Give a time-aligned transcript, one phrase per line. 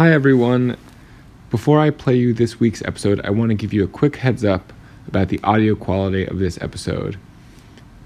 [0.00, 0.78] Hi, everyone.
[1.50, 4.46] Before I play you this week's episode, I want to give you a quick heads
[4.46, 4.72] up
[5.06, 7.18] about the audio quality of this episode.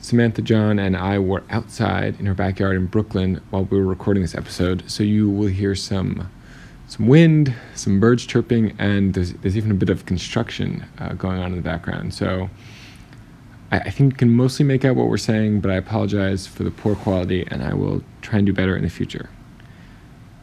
[0.01, 4.25] Samantha John and I were outside in her backyard in Brooklyn while we were recording
[4.25, 6.29] this episode, so you will hear some
[6.88, 11.38] some wind, some birds chirping, and there's, there's even a bit of construction uh, going
[11.38, 12.13] on in the background.
[12.13, 12.51] So
[13.71, 16.65] I, I think you can mostly make out what we're saying, but I apologize for
[16.65, 19.30] the poor quality, and I will try and do better in the future.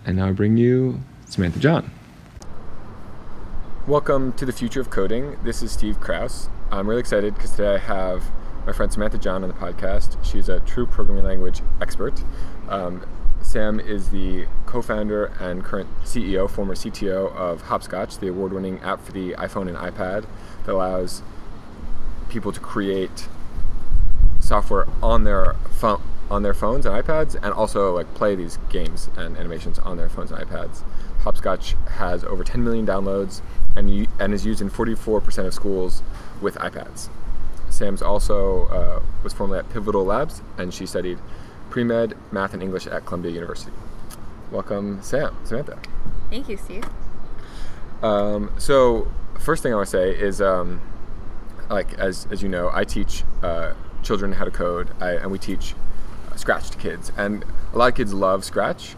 [0.05, 1.01] And now I bring you
[1.31, 1.89] Samantha John.
[3.87, 5.37] Welcome to the future of coding.
[5.45, 6.49] This is Steve Krouse.
[6.69, 8.25] I'm really excited because today I have
[8.65, 10.21] my friend Samantha John on the podcast.
[10.25, 12.21] She's a true programming language expert.
[12.67, 13.07] Um,
[13.41, 18.79] Sam is the co founder and current CEO, former CTO of Hopscotch, the award winning
[18.79, 20.25] app for the iPhone and iPad
[20.65, 21.21] that allows
[22.27, 23.29] people to create
[24.41, 29.09] software on their phone on their phones and iPads and also like play these games
[29.17, 30.81] and animations on their phones and iPads.
[31.23, 33.41] Hopscotch has over 10 million downloads
[33.75, 36.01] and, and is used in 44% of schools
[36.41, 37.09] with iPads.
[37.69, 41.19] Sam's also uh, was formerly at Pivotal Labs and she studied
[41.69, 43.71] pre-med, math, and English at Columbia University.
[44.51, 45.79] Welcome, Sam, Samantha.
[46.29, 46.83] Thank you, Steve.
[48.03, 50.81] Um, so, first thing I want to say is, um,
[51.69, 55.39] like as as you know, I teach uh, children how to code, I, and we
[55.39, 55.73] teach
[56.29, 58.95] uh, Scratch to kids, and a lot of kids love Scratch,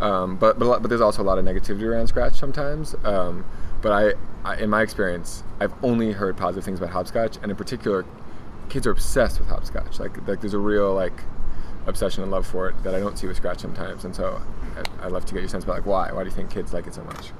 [0.00, 2.94] um, but but, but there's also a lot of negativity around Scratch sometimes.
[3.04, 3.44] Um,
[3.80, 7.56] but I, I, in my experience, I've only heard positive things about hopscotch, and in
[7.56, 8.04] particular,
[8.68, 9.98] kids are obsessed with hopscotch.
[9.98, 11.22] Like like there's a real like
[11.86, 14.04] obsession and love for it that I don't see with Scratch sometimes.
[14.04, 14.40] And so
[15.00, 16.12] I, would love to get your sense about like why.
[16.12, 17.32] Why do you think kids like it so much?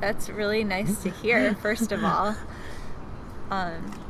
[0.00, 1.54] That's really nice to hear.
[1.62, 2.36] First of all,
[3.50, 4.00] um,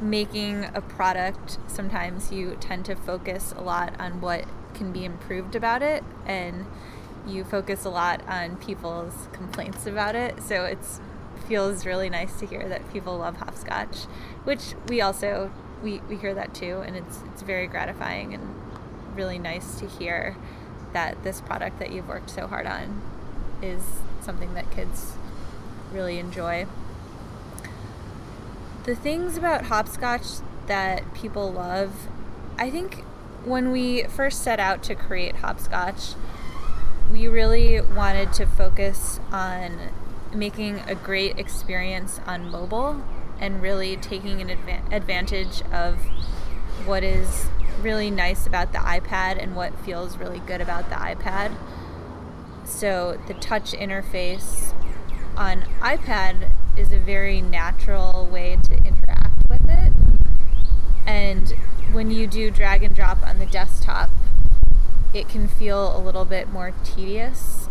[0.00, 5.54] making a product sometimes you tend to focus a lot on what can be improved
[5.54, 6.66] about it and
[7.26, 10.78] you focus a lot on people's complaints about it so it
[11.48, 14.04] feels really nice to hear that people love hopscotch
[14.44, 15.50] which we also
[15.84, 18.42] we, we hear that too, and it's it's very gratifying and
[19.14, 20.36] really nice to hear
[20.92, 23.02] that this product that you've worked so hard on
[23.62, 23.82] is
[24.20, 25.12] something that kids
[25.92, 26.66] really enjoy.
[28.84, 30.26] The things about hopscotch
[30.66, 32.08] that people love,
[32.58, 33.04] I think
[33.44, 36.14] when we first set out to create hopscotch,
[37.12, 39.78] we really wanted to focus on
[40.34, 43.04] making a great experience on mobile
[43.38, 45.98] and really taking an adva- advantage of
[46.86, 47.46] what is
[47.80, 51.54] really nice about the iPad and what feels really good about the iPad.
[52.64, 54.72] So the touch interface
[55.36, 58.83] on iPad is a very natural way to.
[61.06, 61.50] And
[61.92, 64.10] when you do drag and drop on the desktop,
[65.12, 67.68] it can feel a little bit more tedious.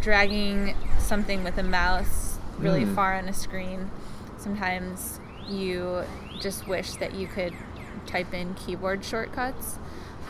[0.00, 2.94] Dragging something with a mouse really mm.
[2.94, 3.90] far on a screen
[4.44, 5.18] sometimes
[5.48, 6.04] you
[6.40, 7.54] just wish that you could
[8.06, 9.78] type in keyboard shortcuts.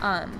[0.00, 0.38] Um,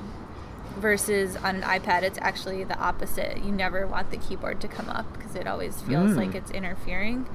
[0.79, 3.45] versus on an iPad, it's actually the opposite.
[3.45, 6.17] You never want the keyboard to come up because it always feels mm.
[6.17, 7.29] like it's interfering.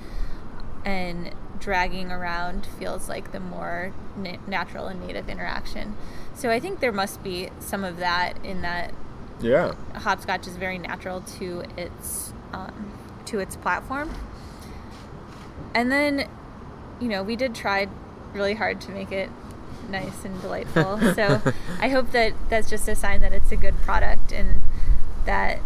[0.86, 5.96] And dragging around feels like the more na- natural and native interaction.
[6.36, 8.94] So I think there must be some of that in that.
[9.42, 9.74] Yeah.
[9.96, 12.92] Hopscotch is very natural to its um,
[13.26, 14.10] to its platform
[15.74, 16.28] and then,
[17.00, 17.88] you know, we did try
[18.34, 19.30] really hard to make it
[19.90, 21.00] nice and delightful.
[21.16, 21.42] so
[21.80, 24.62] I hope that that's just a sign that it's a good product and
[25.26, 25.60] that,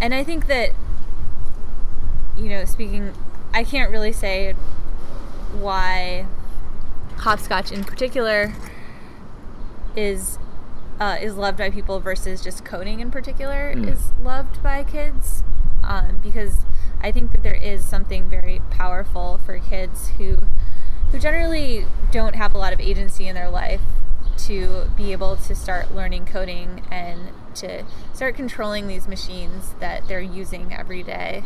[0.00, 0.70] and I think that,
[2.36, 3.12] you know, speaking,
[3.52, 4.54] I can't really say
[5.52, 6.26] why
[7.16, 8.54] hopscotch in particular
[9.96, 10.38] is
[10.98, 13.90] uh, is loved by people versus just coding in particular mm.
[13.90, 15.42] is loved by kids
[15.82, 16.58] um, because
[17.00, 20.36] I think that there is something very powerful for kids who
[21.10, 23.80] who generally don't have a lot of agency in their life
[24.46, 30.20] to be able to start learning coding and to start controlling these machines that they're
[30.20, 31.42] using every day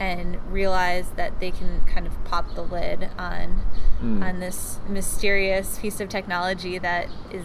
[0.00, 3.60] and realize that they can kind of pop the lid on
[4.02, 4.24] mm.
[4.24, 7.44] on this mysterious piece of technology that is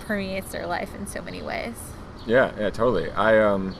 [0.00, 1.76] permeates their life in so many ways.
[2.26, 3.10] Yeah, yeah, totally.
[3.12, 3.74] I um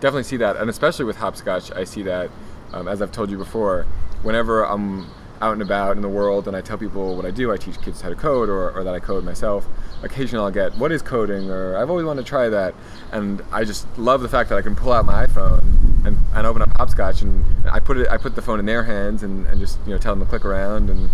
[0.00, 2.30] definitely see that, and especially with hopscotch, I see that.
[2.72, 3.84] Um, as I've told you before,
[4.22, 5.06] whenever I'm
[5.42, 7.80] out and about in the world and I tell people what I do, I teach
[7.82, 9.66] kids how to code or, or that I code myself.
[10.02, 11.50] Occasionally I'll get, what is coding?
[11.50, 12.74] Or I've always wanted to try that.
[13.12, 16.46] And I just love the fact that I can pull out my iPhone and, and
[16.46, 19.46] open up Hopscotch and I put it, I put the phone in their hands and,
[19.46, 21.08] and just, you know, tell them to click around and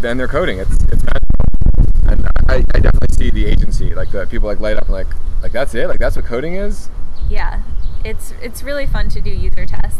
[0.00, 0.58] then they're coding.
[0.58, 2.10] It's, it's magical.
[2.10, 5.08] And I, I definitely see the agency, like the people like light up and like,
[5.42, 5.88] like that's it?
[5.88, 6.90] Like that's what coding is?
[7.28, 7.62] Yeah
[8.04, 9.98] it's it's really fun to do user tests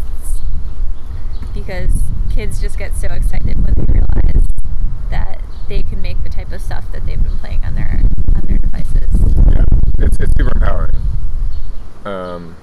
[1.52, 4.46] because kids just get so excited when they realize
[5.10, 8.00] that they can make the type of stuff that they've been playing on their
[8.34, 9.08] on their devices.
[9.50, 9.64] Yeah,
[9.98, 10.94] it's, it's super empowering.
[12.04, 12.56] Um,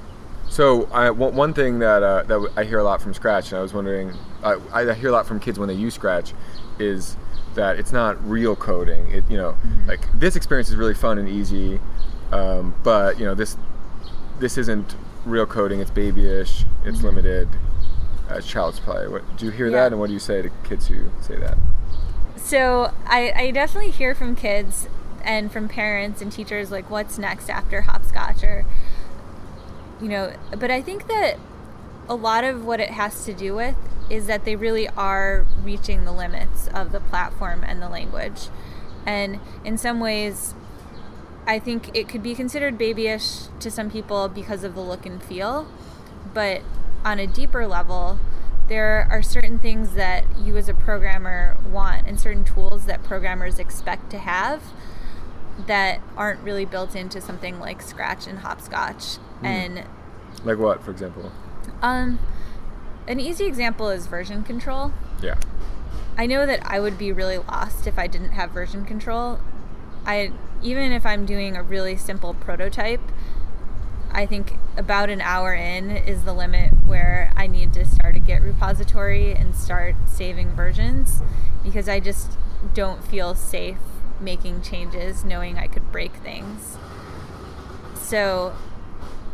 [0.49, 3.61] so I, one thing that uh, that I hear a lot from Scratch, and I
[3.61, 4.13] was wondering,
[4.43, 6.33] I, I hear a lot from kids when they use Scratch,
[6.79, 7.17] is
[7.55, 9.07] that it's not real coding.
[9.11, 9.57] It you know,
[9.87, 11.79] like this experience is really fun and easy,
[12.31, 13.57] um, but you know this
[14.39, 15.79] this isn't real coding.
[15.79, 16.65] It's babyish.
[16.85, 17.49] It's limited.
[18.29, 19.07] Uh, child's play.
[19.07, 19.83] What do you hear Yeah.
[19.83, 21.57] that, and what do you say to kids who say that?
[22.45, 24.87] So I, I definitely hear from kids
[25.23, 28.67] and from parents and teachers like what's next after hopscotch or
[29.99, 31.39] you know but I think that
[32.07, 33.75] a lot of what it has to do with
[34.11, 38.49] is that they really are reaching the limits of the platform and the language.
[39.07, 40.53] And in some ways
[41.47, 45.21] I think it could be considered babyish to some people because of the look and
[45.23, 45.67] feel,
[46.31, 46.61] but
[47.03, 48.19] on a deeper level,
[48.67, 53.59] there are certain things that you as a programmer want and certain tools that programmers
[53.59, 54.61] expect to have
[55.67, 59.17] that aren't really built into something like Scratch and Hopscotch.
[59.43, 59.83] And
[60.43, 61.31] Like what, for example?
[61.81, 62.19] um,
[63.07, 64.91] an easy example is version control.
[65.21, 65.35] Yeah.
[66.17, 69.39] I know that I would be really lost if I didn't have version control.
[70.05, 70.31] I
[70.63, 73.01] even if I'm doing a really simple prototype,
[74.15, 78.19] I think about an hour in is the limit where I need to start a
[78.19, 81.21] Git repository and start saving versions
[81.61, 82.37] because I just
[82.73, 83.77] don't feel safe
[84.21, 86.77] making changes knowing I could break things.
[87.93, 88.55] So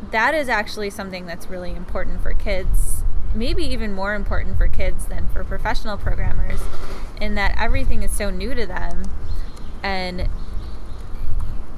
[0.10, 3.04] that is actually something that's really important for kids,
[3.36, 6.60] maybe even more important for kids than for professional programmers,
[7.22, 9.04] in that everything is so new to them.
[9.84, 10.27] And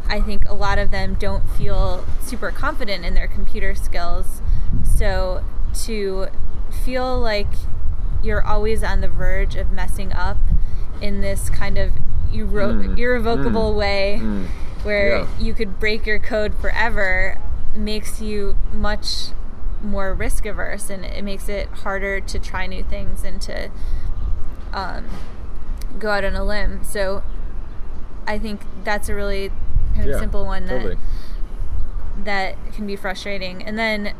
[0.07, 4.41] I think a lot of them don't feel super confident in their computer skills.
[4.83, 5.44] So
[5.85, 6.27] to
[6.83, 7.47] feel like
[8.21, 10.38] you're always on the verge of messing up
[11.01, 11.91] in this kind of
[12.31, 14.45] irre- Mm, irrevocable mm, way mm.
[14.83, 15.27] where Yeah.
[15.39, 17.38] you could break your code forever
[17.75, 19.29] makes you much
[19.81, 23.69] more risk averse and it makes it harder to try new things and to
[24.73, 25.06] um,
[25.99, 26.83] go out on a limb.
[26.83, 27.23] So
[28.25, 29.51] I think that's a really
[29.94, 30.98] kind of Yeah, simple one that totally.
[32.24, 33.63] that can be frustrating.
[33.63, 34.13] And then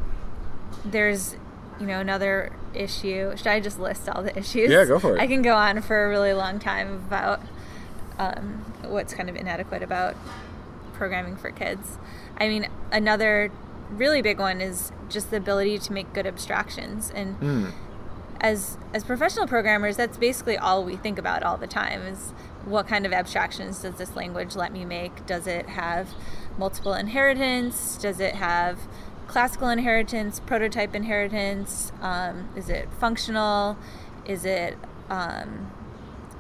[0.86, 1.36] there's,
[1.80, 3.36] you know, another issue.
[3.38, 4.70] Should I just list all the issues?
[4.72, 5.22] Yeah, go for it.
[5.22, 7.42] I can go on for a really long time about
[8.18, 10.16] um, what's kind of inadequate about
[10.94, 11.98] programming for kids.
[12.38, 13.52] I mean, another
[13.92, 17.72] really big one is just the ability to make good abstractions and Mm.
[18.42, 22.34] as as professional programmers that's basically all we think about all the time is
[22.66, 25.26] what kind of abstractions does this language let me make?
[25.26, 26.10] Does it have
[26.58, 27.98] multiple inheritance?
[27.98, 28.80] Does it have
[29.28, 31.92] classical inheritance prototype inheritance?
[32.02, 33.78] Um, is it functional?
[34.26, 34.78] Is it
[35.10, 35.72] um,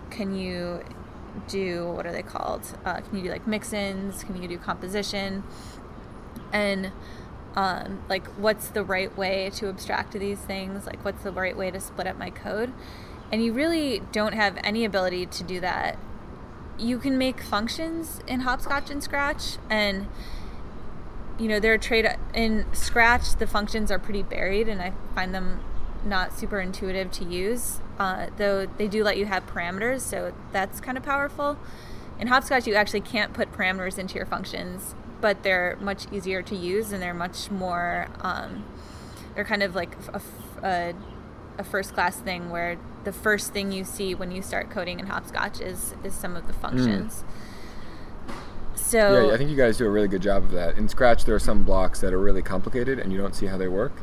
[0.09, 0.83] can you
[1.47, 2.61] do what are they called?
[2.85, 4.23] Uh, can you do like mix-ins?
[4.23, 5.43] Can you do composition?
[6.51, 6.91] And
[7.55, 10.85] um, like what's the right way to abstract these things?
[10.85, 12.71] Like what's the right way to split up my code?
[13.31, 15.97] And you really don't have any ability to do that
[16.77, 20.07] you can make functions in hopscotch and scratch and
[21.39, 24.91] you know there are a trade in scratch the functions are pretty buried and i
[25.15, 25.59] find them
[26.05, 27.79] not super intuitive to use.
[27.99, 31.57] Uh, though they do let you have parameters so that's kind of powerful.
[32.19, 36.55] In hopscotch you actually can't put parameters into your functions but they're much easier to
[36.55, 38.65] use and they're much more um,
[39.35, 40.21] they're kind of like a,
[40.63, 40.93] a,
[41.59, 45.07] a first class thing where the first thing you see when you start coding in
[45.07, 47.23] hopscotch is is some of the functions
[48.75, 50.77] so Yeah, I think you guys do a really good job of that.
[50.77, 53.57] In Scratch, there are some blocks that are really complicated and you don't see how
[53.57, 53.93] they work.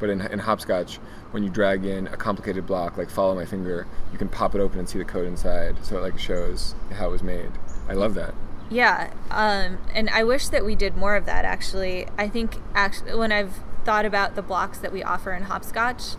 [0.00, 0.96] But in, in Hopscotch,
[1.30, 4.60] when you drag in a complicated block, like follow my finger, you can pop it
[4.60, 5.84] open and see the code inside.
[5.84, 7.50] So it like shows how it was made.
[7.88, 8.34] I love that.
[8.70, 11.44] Yeah, um, and I wish that we did more of that.
[11.44, 16.14] Actually, I think actually when I've thought about the blocks that we offer in Hopscotch,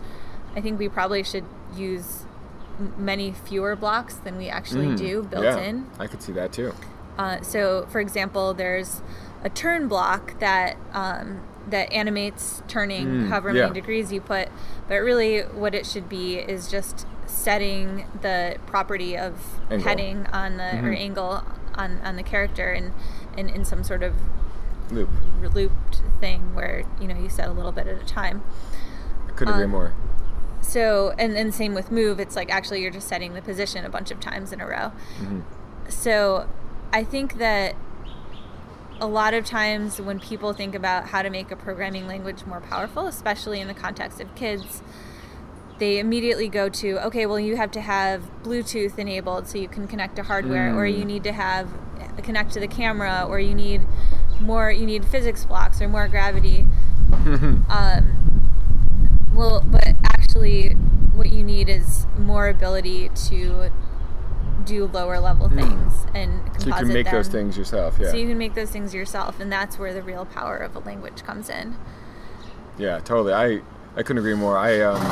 [0.54, 1.44] I think we probably should
[1.74, 2.24] use
[2.96, 5.86] many fewer blocks than we actually Mm, do built yeah, in.
[5.98, 6.74] I could see that too.
[7.18, 9.02] Uh, so, for example, there's
[9.44, 13.62] a turn block that um, that animates turning Mm, however yeah.
[13.68, 14.48] many degrees you put,
[14.88, 19.88] but really what it should be is just setting the property of Angle.
[19.88, 20.96] heading on the or Mhm.
[20.98, 21.44] angle
[21.76, 22.92] on, on the character and,
[23.38, 24.14] and in some sort of
[24.90, 25.08] Loop.
[25.54, 28.42] looped thing where you know you set a little bit at a time.
[29.28, 29.92] I couldn't agree Um, more.
[30.62, 33.90] So and then same with move, it's like actually you're just setting the position a
[33.90, 34.88] bunch of times in a row.
[35.18, 35.40] hmm
[35.88, 36.48] So
[36.92, 37.74] I think that
[39.00, 42.60] a lot of times when people think about how to make a programming language more
[42.60, 44.82] powerful, especially in the context of kids,
[45.78, 49.88] they immediately go to okay, well, you have to have Bluetooth enabled so you can
[49.88, 50.76] connect to hardware, mm.
[50.76, 51.68] or you need to have
[52.22, 53.82] connect to the camera, or you need
[54.40, 56.66] more, you need physics blocks or more gravity.
[57.68, 58.22] um,
[59.34, 59.96] well, but
[60.32, 60.70] actually,
[61.14, 63.70] what you need is more ability to
[64.64, 65.58] do lower level hmm.
[65.58, 66.14] things mm.
[66.14, 67.14] and so you can make them.
[67.14, 70.02] those things yourself yeah so you can make those things yourself and that's where the
[70.02, 71.76] real power of a language comes in
[72.78, 73.60] yeah totally i
[73.96, 75.02] i couldn't agree more i um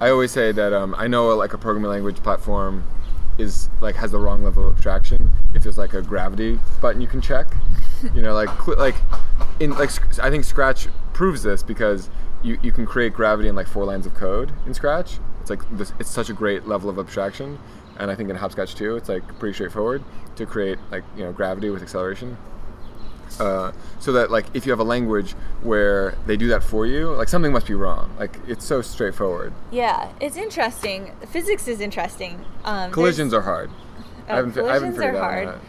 [0.00, 2.82] i always say that um i know like a programming language platform
[3.36, 7.06] is like has the wrong level of abstraction if there's like a gravity button you
[7.06, 7.46] can check
[8.14, 8.96] you know like like
[9.60, 12.08] in like i think scratch proves this because
[12.42, 15.78] you, you can create gravity in like four lines of code in scratch it's like
[15.78, 17.56] this, it's such a great level of abstraction,
[17.98, 20.02] and I think in Hopscotch too, it's like pretty straightforward
[20.34, 22.36] to create like you know gravity with acceleration.
[23.38, 27.12] Uh, so that like if you have a language where they do that for you,
[27.12, 28.12] like something must be wrong.
[28.18, 29.52] Like it's so straightforward.
[29.70, 31.12] Yeah, it's interesting.
[31.28, 32.44] Physics is interesting.
[32.64, 33.70] Um, collisions are hard.
[34.28, 35.60] I haven't, collisions are hard.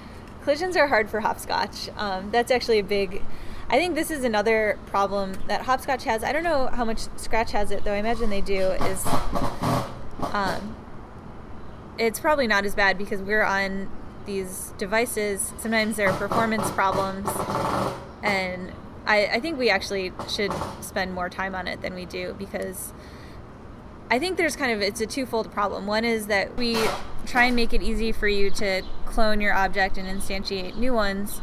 [0.42, 1.90] Collisions are hard for hopscotch.
[1.98, 3.22] Um, that's actually a big
[3.70, 6.24] I think this is another problem that Hopscotch has.
[6.24, 8.72] I don't know how much Scratch has it, though I imagine they do.
[8.72, 9.06] Is
[10.32, 10.76] um,
[11.98, 13.90] it's probably not as bad because we're on
[14.26, 15.54] these devices.
[15.58, 17.30] Sometimes there are performance problems,
[18.24, 18.72] and
[19.06, 22.94] I, I think we actually should spend more time on it than we do because
[24.10, 25.88] I think there's kind of it's a twofold problem.
[25.88, 26.78] One is that we
[27.26, 31.42] try and make it easy for you to clone your object and instantiate new ones,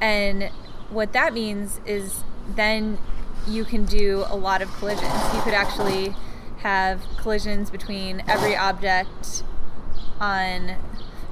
[0.00, 0.47] and
[0.90, 2.22] what that means is
[2.54, 2.98] then
[3.46, 5.12] you can do a lot of collisions.
[5.34, 6.14] You could actually
[6.58, 9.42] have collisions between every object
[10.20, 10.76] on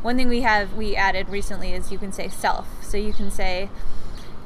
[0.03, 2.69] one thing we have we added recently is you can say self.
[2.85, 3.69] So you can say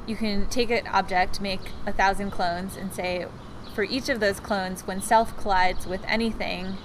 [0.07, 3.27] you can take an object, make a thousand clones, and say
[3.75, 6.79] for each of those clones, when self collides with anything,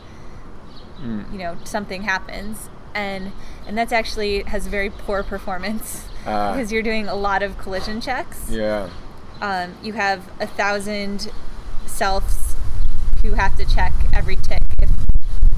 [0.99, 1.31] mm.
[1.31, 2.69] you know, something happens.
[2.93, 3.31] And
[3.65, 8.01] and that's actually has very poor performance uh, because you're doing a lot of collision
[8.01, 8.49] checks.
[8.49, 8.89] Yeah.
[9.41, 11.31] Um, you have a thousand
[11.85, 12.55] selves
[13.21, 14.89] who have to check every tick if,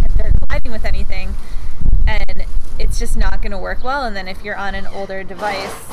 [0.03, 1.35] if they're colliding with anything,
[2.07, 2.45] and
[2.79, 4.03] it's just not going to work well.
[4.03, 5.85] And then if you're on an older device,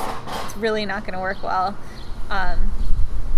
[0.45, 1.77] it's really not going to work well.
[2.29, 2.71] Um,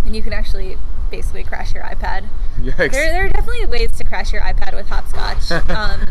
[0.05, 0.77] and you can actually
[1.11, 2.27] basically crash your iPad.
[2.59, 2.91] Yikes.
[2.91, 5.51] There, there are definitely ways to crash your iPad with hopscotch.
[5.69, 6.05] Um,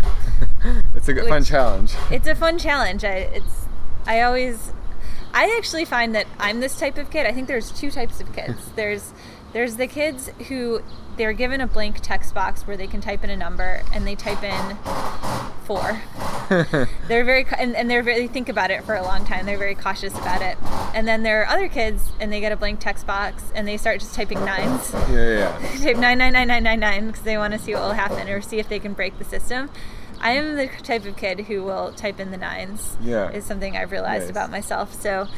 [0.95, 1.95] it's a good, fun challenge.
[2.11, 3.04] It's a fun challenge.
[3.04, 3.66] I, it's
[4.06, 4.73] I always
[5.37, 7.26] I actually find that I'm this type of kid.
[7.26, 8.71] I think there's two types of kids.
[8.75, 9.12] there's
[9.52, 10.81] there's the kids who
[11.19, 14.14] they're given a blank text box where they can type in a number and they
[14.14, 14.76] type in
[15.64, 16.00] four.
[17.07, 19.45] they're very and, and they're very they think about it for a long time.
[19.45, 20.57] They're very cautious about it.
[20.95, 23.76] And then there are other kids and they get a blank text box and they
[23.76, 24.90] start just typing nines.
[25.11, 25.78] Yeah, yeah.
[25.83, 28.26] type nine nine nine nine nine nine because they want to see what will happen
[28.31, 29.69] or see if they can break the system.
[30.20, 32.96] I am the type of kid who will type in the nines.
[33.00, 34.30] Yeah, is something I've realized nice.
[34.30, 34.94] about myself.
[34.94, 35.28] So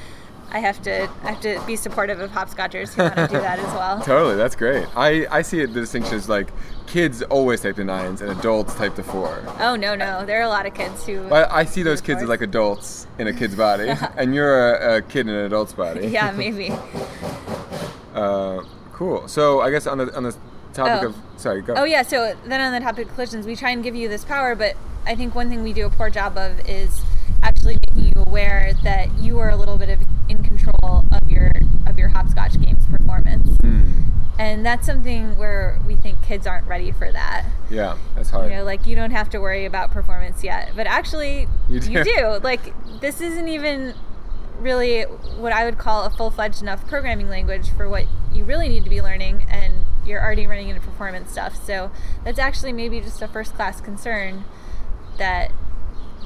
[0.51, 3.59] I have to I have to be supportive of hopscotchers who want to do that
[3.59, 4.01] as well.
[4.05, 4.87] totally, that's great.
[4.97, 6.49] I I see it, the distinction is like
[6.87, 9.43] kids always type the nines and adults type the four.
[9.59, 11.23] Oh no no, there are a lot of kids who.
[11.29, 14.97] Well, I see those kids as like adults in a kid's body, and you're a,
[14.97, 16.07] a, kid in an adult's body.
[16.07, 16.71] yeah, maybe.
[18.15, 19.29] uh, cool.
[19.29, 20.37] So I guess on the on the
[20.79, 21.07] topic oh.
[21.09, 21.75] of sorry, go.
[21.77, 24.25] Oh yeah, so then on the topic of collisions, we try and give you this
[24.25, 27.03] power, but I think one thing we do a poor job of is
[27.43, 31.51] actually making you aware that you are a little bit of in control of your
[31.87, 33.49] of your hopscotch game's performance.
[33.59, 34.05] Mm.
[34.39, 37.45] And that's something where we think kids aren't ready for that.
[37.71, 38.51] Yeah, that's hard.
[38.51, 41.93] You know, like you don't have to worry about performance yet, but actually you do.
[41.93, 42.39] You do.
[42.43, 43.95] Like this isn't even
[44.59, 48.85] really what I would call a full-fledged enough programming language for what you really need
[48.85, 51.63] to be learning and you're already running into performance stuff.
[51.65, 51.91] So
[52.25, 54.45] that's actually maybe just a first class concern
[55.19, 55.53] that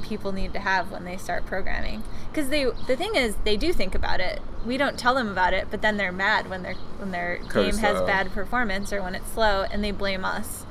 [0.02, 2.02] people need to have when they start programming.
[2.30, 4.40] Because they the thing is they do think about it.
[4.64, 7.76] We don't tell them about it but then they're mad when their when their game
[7.78, 10.64] has bad performance or when it's slow and they blame us.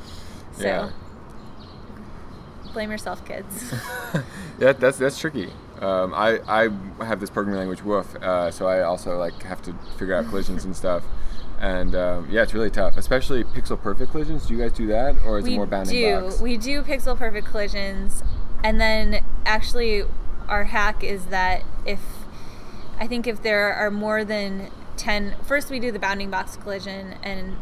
[0.53, 0.91] So yeah.
[2.73, 3.73] blame yourself kids.
[4.59, 5.51] Yeah that's that's tricky
[5.81, 9.73] um, I, I have this programming language woof uh, so I also like have to
[9.97, 11.03] figure out collisions and stuff
[11.61, 14.47] and um, yeah, it's really tough, especially pixel perfect collisions.
[14.47, 16.21] Do you guys do that, or is we it more bounding do.
[16.21, 16.41] box?
[16.41, 18.23] We do pixel perfect collisions,
[18.63, 20.03] and then actually,
[20.47, 22.00] our hack is that if
[23.00, 27.13] I think if there are more than ten, first we do the bounding box collision,
[27.21, 27.57] and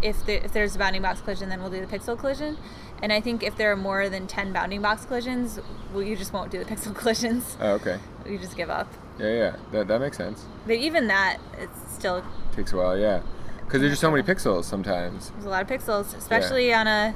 [0.00, 2.56] if the, if there's a bounding box collision, then we'll do the pixel collision.
[3.04, 5.60] And I think if there are more than ten bounding box collisions,
[5.92, 7.54] well, you just won't do the pixel collisions.
[7.60, 7.98] Oh, okay.
[8.26, 8.90] You just give up.
[9.18, 9.56] Yeah, yeah.
[9.72, 10.46] That, that makes sense.
[10.66, 12.24] But even that, it's still
[12.56, 13.20] Takes a while, yeah.
[13.58, 15.28] Because there's just so many pixels sometimes.
[15.32, 17.14] there's a lot of pixels, especially on a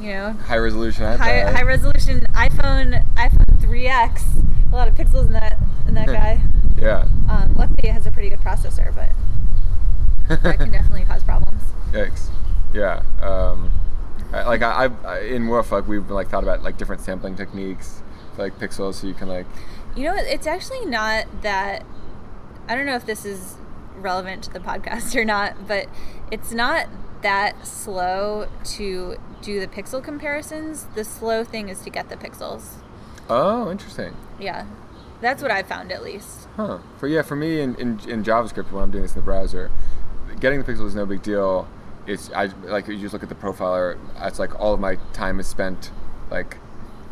[0.00, 1.18] you know High resolution iPad.
[1.18, 4.22] high high resolution iPhone iPhone 3x.
[4.72, 6.40] A lot of pixels in that in that guy.
[6.78, 7.06] yeah.
[7.28, 9.10] Um, luckily, it has a pretty good processor, but
[10.42, 11.60] that can definitely cause problems.
[11.92, 12.28] Yikes.
[12.72, 13.02] Yeah.
[13.20, 13.70] Um,
[14.32, 18.02] like I, I've I, in like we've like thought about like different sampling techniques
[18.34, 19.46] for like pixels, so you can like.
[19.96, 21.84] You know, it's actually not that.
[22.68, 23.56] I don't know if this is
[23.96, 25.88] relevant to the podcast or not, but
[26.30, 26.88] it's not
[27.22, 30.86] that slow to do the pixel comparisons.
[30.94, 32.74] The slow thing is to get the pixels.
[33.28, 34.14] Oh, interesting.
[34.38, 34.66] Yeah,
[35.20, 36.48] that's what I found at least.
[36.56, 36.78] Huh.
[36.98, 39.70] For yeah, for me in, in, in JavaScript when I'm doing this in the browser,
[40.40, 41.68] getting the pixels is no big deal.
[42.08, 43.98] It's I like you just look at the profiler.
[44.22, 45.90] It's like all of my time is spent
[46.30, 46.56] like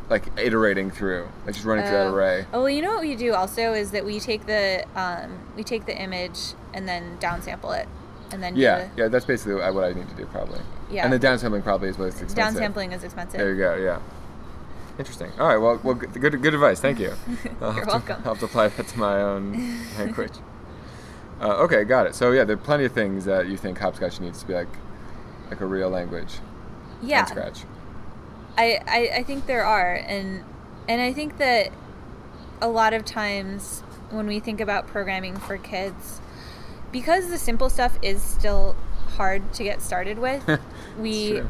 [0.08, 2.14] like iterating through, like just running through that Oh.
[2.14, 2.46] array.
[2.52, 5.64] Oh, well, you know what we do also is that we take the um, we
[5.64, 6.38] take the image
[6.72, 7.88] and then downsample it,
[8.30, 10.60] and then Yeah, yeah, that's basically what I need to do probably.
[10.90, 11.04] Yeah.
[11.04, 12.62] And the downsampling probably is what's expensive.
[12.62, 13.38] downsampling is expensive.
[13.38, 13.74] There you go.
[13.76, 13.98] Yeah.
[14.98, 15.30] Interesting.
[15.38, 15.58] All right.
[15.58, 16.80] Well, well, good, good, advice.
[16.80, 17.12] Thank you.
[17.60, 18.22] I'll You're welcome.
[18.22, 19.52] To, I'll have to apply that to my own
[19.98, 20.32] language.
[21.40, 22.14] Uh, okay, got it.
[22.14, 24.68] So yeah, there are plenty of things that you think hopscotch needs to be like,
[25.50, 26.38] like a real language.
[27.02, 27.64] yeah, From scratch.
[28.56, 30.44] I, I I think there are, and
[30.88, 31.72] and I think that
[32.60, 36.20] a lot of times when we think about programming for kids,
[36.92, 38.76] because the simple stuff is still
[39.16, 40.58] hard to get started with,
[40.98, 41.42] we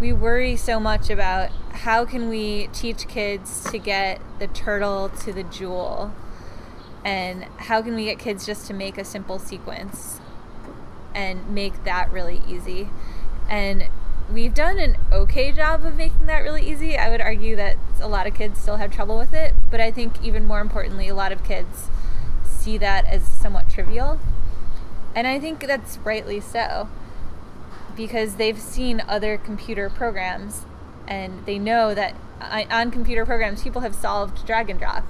[0.00, 5.32] we worry so much about how can we teach kids to get the turtle to
[5.32, 6.12] the jewel
[7.04, 10.20] and how can we get kids just to make a simple sequence
[11.14, 12.88] and make that really easy
[13.48, 13.88] and
[14.32, 16.96] we've done an okay job of making that really easy.
[16.98, 19.90] I would argue that a lot of kids still have trouble with it but i
[19.90, 21.88] think even more importantly a lot of kids
[22.44, 24.20] see that as somewhat trivial.
[25.14, 26.88] And i think that's rightly so
[27.96, 30.64] because they've seen other computer programs
[31.06, 35.04] and they know that on computer programs people have solved drag and drop.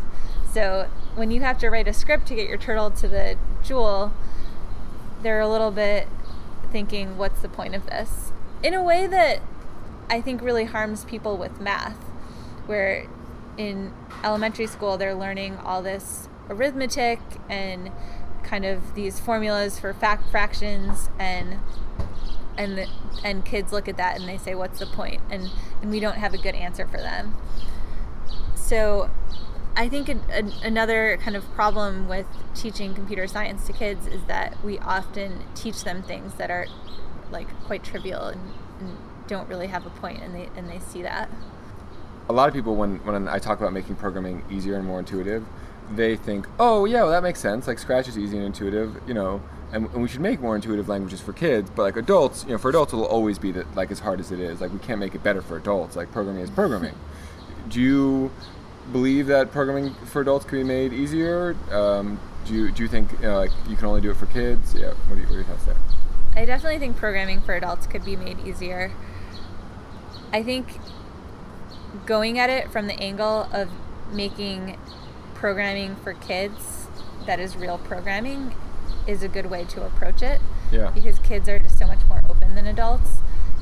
[0.53, 4.13] So when you have to write a script to get your turtle to the jewel
[5.23, 6.07] they're a little bit
[6.71, 8.28] thinking what's the point of this
[8.63, 9.41] in a way that
[10.11, 11.97] i think really harms people with math
[12.67, 13.07] where
[13.57, 13.93] in
[14.23, 17.91] elementary school they're learning all this arithmetic and
[18.43, 21.59] kind of these formulas for fact fractions and
[22.57, 22.89] and
[23.23, 25.21] and kids look at that and they say what's the point?
[25.31, 27.35] And and we don't have a good answer for them.
[28.55, 29.11] So
[29.77, 34.25] i think an, an, another kind of problem with teaching computer science to kids is
[34.25, 36.67] that we often teach them things that are
[37.31, 38.41] like quite trivial and,
[38.81, 41.29] and don't really have a point and they and they see that
[42.29, 45.45] A lot of people, when when I talk about making programming easier and more intuitive,
[45.95, 47.67] they think, oh yeah, well that makes sense.
[47.67, 49.41] Like Scratch is easy and intuitive, you know,
[49.73, 51.71] and, and we should make more intuitive languages for kids.
[51.71, 54.31] But like adults, you know, for adults it'll always be that like as hard as
[54.33, 54.61] it is.
[54.61, 55.97] Like we can't make it better for adults.
[55.97, 56.95] Like programming is programming.
[57.69, 58.31] do you
[58.93, 61.57] believe that programming for adults can be made easier?
[61.71, 64.27] Um, do you do you think you know, like you can only do it for
[64.27, 64.75] kids?
[64.75, 64.93] Yeah.
[65.07, 65.77] What do you what are your thoughts there?
[66.39, 68.93] I definitely think programming for adults could be made easier.
[70.33, 70.69] I think
[72.07, 73.69] going at it from the angle of
[74.13, 74.79] making
[75.35, 76.87] programming for kids
[77.27, 78.55] that is real programming
[79.09, 80.93] is a good way to approach it Yeah.
[80.93, 83.17] because kids are just so much more open than adults.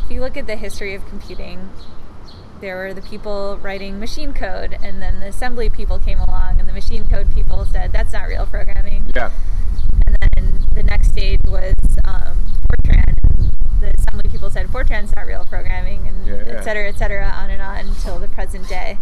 [0.04, 1.70] If you look at the history of computing,
[2.60, 6.68] there were the people writing machine code, and then the assembly people came along, and
[6.68, 9.30] the machine code people said, That's not real programming Yeah.
[10.06, 12.36] and then the next stage was um,
[12.68, 13.14] Fortran.
[13.24, 16.52] And the assembly people said Fortran's not real programming, and Yeah, yeah.
[16.58, 18.98] et cetera, et cetera, on and on until the present day.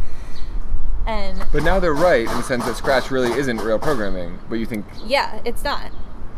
[1.04, 4.38] And But now they're right in the sense that Scratch really isn't real programming.
[4.48, 5.90] But you think yeah, it's not.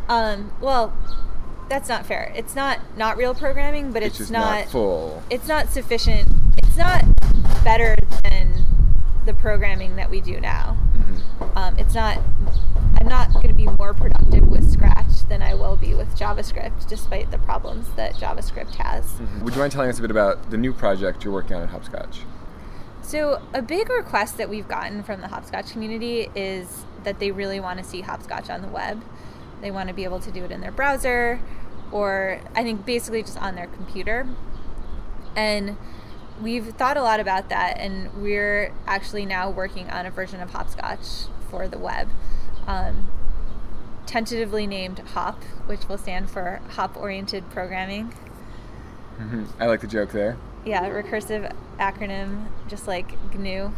[0.09, 0.95] Um, well,
[1.69, 2.33] that's not fair.
[2.35, 4.61] It's not not real programming, but it's, it's, not.
[4.61, 5.23] not full.
[5.29, 6.27] it's not sufficient.
[6.65, 7.05] It's not
[7.63, 7.95] better
[8.25, 8.65] than
[9.27, 10.79] the programming that we do now.
[10.97, 11.57] Mhm.
[11.57, 12.21] Um, it's not.
[13.01, 16.89] I'm not going to be more productive with Scratch than I will be with JavaScript,
[16.89, 19.05] despite the problems that JavaScript has.
[19.13, 19.43] Mhm.
[19.43, 21.71] Would you mind telling us a bit about the new project you're working on at
[21.71, 22.25] Hopscotch?
[23.03, 27.61] So, a big request that we've gotten from the Hopscotch community is that they really
[27.61, 29.03] want to see Hopscotch on the web.
[29.61, 31.41] They want to be able to do it in their browser,
[31.93, 34.27] or I think basically just on their computer.
[35.37, 35.77] And
[36.43, 40.51] we've thought a lot about that, and we're actually now working on a version of
[40.51, 42.09] Hopscotch for the web.
[42.67, 43.09] Um,
[44.07, 48.13] tentatively named HOP, which will stand for Hop Oriented Programming.
[49.19, 49.47] Mhm.
[49.59, 50.37] I like the joke there.
[50.65, 53.71] Yeah, recursive acronym, just like GNU.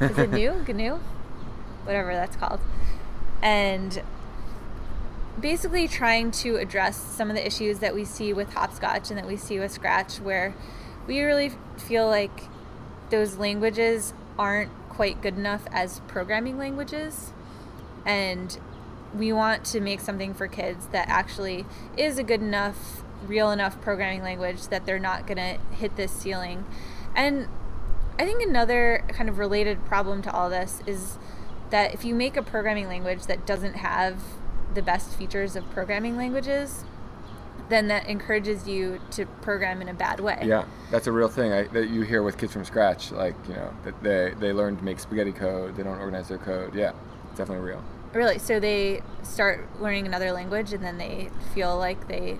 [0.00, 0.52] Is it new?
[0.66, 0.98] GNU?
[1.84, 2.60] Whatever that's called.
[3.42, 4.02] And
[5.40, 9.26] basically trying to address some of the issues that we see with hopscotch and that
[9.26, 10.54] we see with scratch where
[11.06, 12.42] we really feel like
[13.10, 17.32] those languages aren't quite good enough as programming languages
[18.04, 18.58] and
[19.14, 23.80] we want to make something for kids that actually is a good enough real enough
[23.80, 26.64] programming language that they're not going to hit this ceiling
[27.14, 27.46] and
[28.18, 31.18] i think another kind of related problem to all this is
[31.70, 34.22] that if you make a programming language that doesn't have
[34.74, 36.84] the best features of programming languages,
[37.68, 40.38] then that encourages you to program in a bad way.
[40.44, 43.10] Yeah, that's a real thing I, that you hear with kids from scratch.
[43.12, 45.76] Like you know, that they they learn to make spaghetti code.
[45.76, 46.74] They don't organize their code.
[46.74, 46.92] Yeah,
[47.36, 47.82] definitely real.
[48.12, 48.38] Really?
[48.38, 52.38] So they start learning another language, and then they feel like they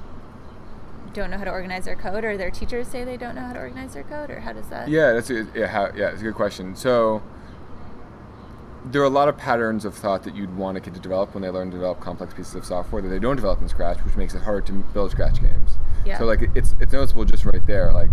[1.15, 3.53] don't know how to organize their code, or their teachers say they don't know how
[3.53, 4.89] to organize their code, or how does that?
[4.89, 6.77] Yeah, that's a, yeah, how, yeah, it's a good question.
[6.77, 7.23] So
[8.85, 11.35] there are a lot of patterns of thought that you'd want a kid to develop
[11.35, 13.99] when they learn to develop complex pieces of software that they don't develop in Scratch,
[14.05, 15.79] which makes it hard to build Scratch games.
[16.05, 16.19] Yeah.
[16.19, 18.11] So like it's it's noticeable just right there, like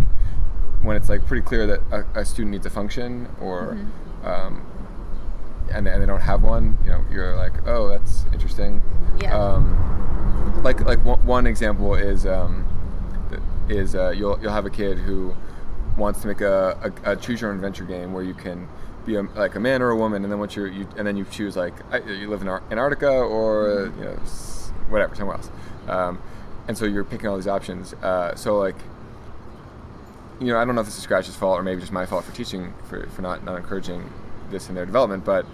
[0.82, 3.74] when it's like pretty clear that a, a student needs a function or.
[3.74, 4.26] Mm-hmm.
[4.26, 4.66] Um,
[5.72, 8.82] and, and they don't have one, you know, you're like, oh, that's interesting.
[9.20, 9.38] Yeah.
[9.38, 12.66] Um, like like one, one example is um,
[13.68, 15.34] is uh, you'll you'll have a kid who
[15.96, 18.68] wants to make a, a, a choose your own adventure game where you can
[19.06, 21.16] be a, like a man or a woman, and then once you're you and then
[21.16, 21.74] you choose like
[22.06, 24.16] you live in Ar- Antarctica or you know
[24.88, 25.50] whatever somewhere else,
[25.88, 26.20] um,
[26.68, 27.94] and so you're picking all these options.
[27.94, 28.76] Uh, so like
[30.40, 32.24] you know I don't know if this is Scratch's fault or maybe just my fault
[32.24, 34.10] for teaching for, for not not encouraging
[34.50, 35.46] this in their development, but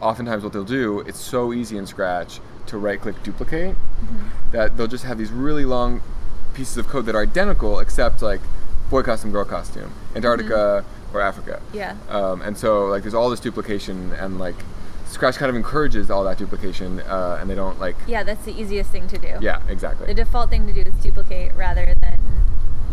[0.00, 3.74] oftentimes what they'll do it's so easy in Scratch to right click duplicate
[4.52, 6.02] that they'll just have these really long
[6.52, 8.40] pieces of code that are identical except like
[8.90, 11.62] boy costume girl costume Antarctica or Africa.
[11.72, 11.96] Yeah.
[12.10, 14.56] Um, and so like there's all this duplication and like
[15.06, 18.52] Scratch kind of encourages all that duplication uh, and they don't like Yeah, that's the
[18.60, 19.38] easiest thing to do.
[19.40, 22.18] yeah exactly The default thing to do is duplicate rather than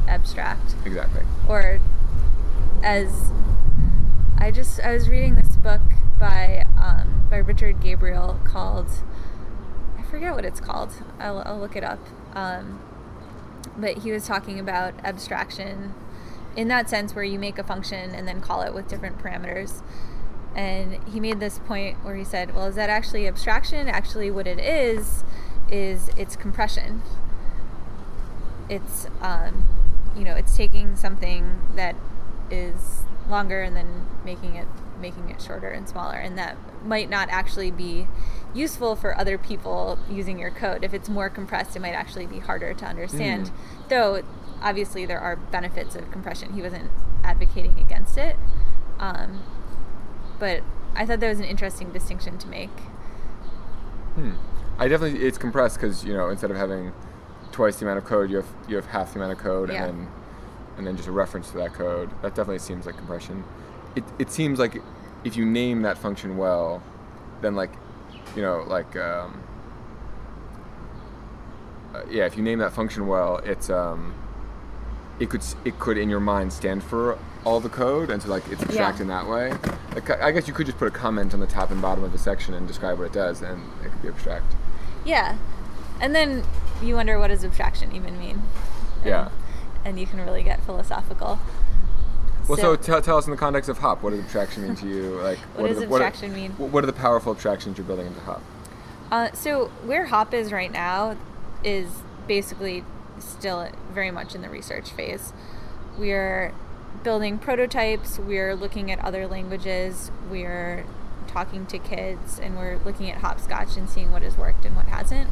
[0.08, 0.76] abstract.
[0.86, 1.80] exactly or
[2.82, 3.10] as
[4.38, 5.82] I just I was reading this book
[6.20, 8.90] by um, by Richard Gabriel called
[9.98, 10.92] I forget what it's called.
[11.20, 12.00] I'll, I'll look it up.
[12.34, 12.80] Um,
[13.78, 15.94] but he was talking about abstraction
[16.56, 19.82] in that sense where you make a function and then call it with different parameters.
[20.56, 23.88] And he made this point where he said, "Well, is that actually abstraction?
[23.88, 25.24] Actually, what it is
[25.72, 27.02] is it's compression.
[28.70, 29.66] It's um,
[30.16, 31.96] you know, it's taking something that
[32.52, 34.68] is longer and then making it
[35.00, 36.56] making it shorter and smaller and that
[36.86, 38.08] might not actually be
[38.54, 40.84] useful for other people using your code.
[40.84, 43.52] If it's more compressed it might actually be harder to understand.
[43.90, 44.22] Though
[44.62, 46.54] obviously there are benefits of compression.
[46.54, 46.90] He wasn't
[47.24, 48.36] advocating against it.
[49.00, 49.44] Um,
[50.40, 50.62] but
[50.96, 52.80] i thought that was an interesting distinction to make.
[54.16, 54.32] Hmm.
[54.78, 56.94] I definitely it's compressed because you know instead of having
[57.52, 59.86] twice the amount of code, you have you have half the amount of code, Yeah.
[59.86, 60.12] and then
[60.78, 62.10] and then just a reference to that code.
[62.22, 63.44] That definitely seems like compression.
[63.96, 64.82] It it seems like
[65.24, 66.82] if you name that function well,
[67.42, 67.72] then like
[68.36, 69.42] you know like um,
[71.94, 74.14] uh, yeah, if you name that function well, it's um,
[75.20, 78.44] it could it could in your mind stand for all the code, and so like
[78.50, 79.02] it's abstract Yeah.
[79.04, 79.54] in that way.
[79.94, 82.04] Like I I guess you could just put a comment on the top and bottom
[82.04, 84.54] of the section and describe what it does, and it could be abstract.
[85.06, 85.38] yeah
[86.02, 86.44] and then
[86.82, 88.42] you wonder what does abstraction even mean
[89.06, 89.30] Yeah.
[89.86, 91.40] And you can really get philosophical
[92.48, 94.88] Well, so, tell, tell us in the context of Hop, what does abstraction mean to
[94.88, 95.20] you?
[95.22, 96.52] Like, What are does the, what are- mean?
[96.54, 98.42] What are the powerful abstractions you're building into Hop?
[99.12, 101.16] Uh, so where Hop is right now
[101.64, 101.88] is
[102.28, 102.84] basically
[103.20, 105.34] still very much in the research phase.
[105.98, 106.54] We're
[107.04, 108.18] building prototypes.
[108.20, 110.12] We're looking at other languages.
[110.30, 110.86] We're
[111.28, 114.86] talking to kids, and we're looking at hopscotch and seeing what has worked and what
[114.88, 115.30] hasn't.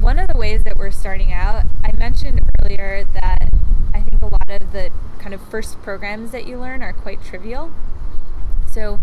[0.00, 3.50] One of the ways that we're starting out, I mentioned earlier that
[3.94, 7.22] I think a lot of the kind of first programs that you learn are quite
[7.22, 7.72] trivial.
[8.66, 9.00] So,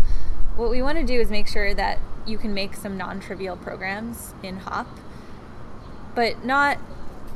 [0.56, 3.56] what we want to do is make sure that you can make some non trivial
[3.56, 4.88] programs in Hop,
[6.14, 6.78] but not,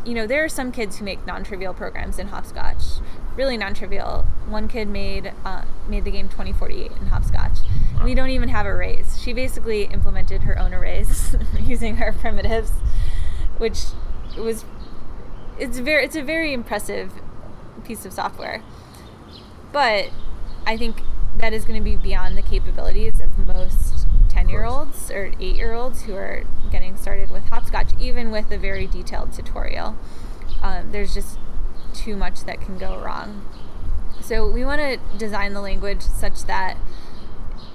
[0.04, 2.82] you know, there are some kids who make non trivial programs in Hopscotch.
[3.36, 4.26] Really non trivial.
[4.48, 7.58] One kid made uh, made the game 2048 in Hopscotch.
[8.02, 9.20] We don't even have arrays.
[9.22, 12.72] She basically implemented her own arrays using her primitives,
[13.58, 13.84] which
[14.38, 14.64] was
[15.58, 17.12] it's very it's a very impressive
[17.84, 18.62] piece of software.
[19.72, 20.10] But
[20.66, 21.02] I think
[21.38, 25.56] that is going to be beyond the capabilities of most 10 year olds or 8
[25.56, 29.96] year olds who are getting started with hopscotch, even with a very detailed tutorial.
[30.62, 31.38] Um, there's just
[31.92, 33.44] too much that can go wrong.
[34.20, 36.76] So we want to design the language such that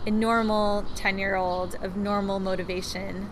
[0.05, 3.29] a normal 10 year old of normal motivation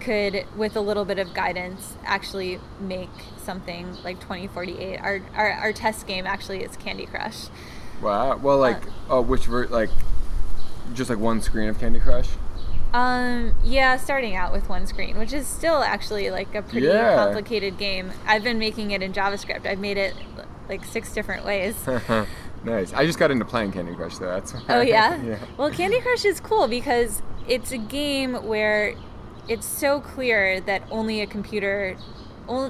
[0.00, 3.10] could, with a little bit of guidance, actually make
[3.44, 4.98] something like 2048.
[4.98, 7.46] Our, our, our test game actually is Candy Crush.
[8.02, 8.36] Wow.
[8.36, 9.90] Well, like, uh, oh, which ver- like,
[10.94, 12.28] just like one screen of Candy Crush.
[12.92, 17.14] Um, yeah, starting out with one screen, which is still actually like a pretty Yeah.
[17.14, 18.10] complicated game.
[18.26, 19.64] I've been making it in JavaScript.
[19.64, 20.14] I've made it
[20.68, 21.76] like six different ways.
[22.64, 22.92] nice.
[22.92, 24.26] I just got into playing Candy Crush though.
[24.26, 24.54] That's.
[24.68, 25.22] Oh yeah?
[25.22, 25.38] yeah.
[25.56, 28.94] Well, Candy Crush is cool because it's a game where
[29.50, 31.96] it's so clear that only a computer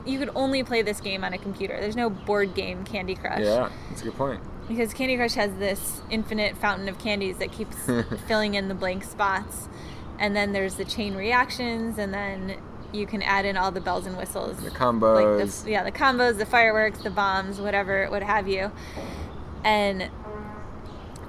[0.05, 1.79] you could only play this game on a computer.
[1.81, 3.41] There's no board game Candy Crush.
[3.41, 4.41] Yeah, that's a good point.
[4.69, 7.77] Because Candy Crush has this infinite fountain of candies that keeps
[8.29, 9.69] filling in the blank spots.
[10.19, 12.57] And then there's the chain reactions and then
[12.93, 14.59] you can add in all the bells and whistles.
[14.59, 15.65] The Like combos.
[15.65, 18.71] the, yeah, the combos, the fireworks, the bombs, whatever, what have you.
[19.65, 20.11] And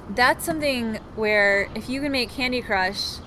[0.10, 3.18] that's something where if you can make Candy Crush,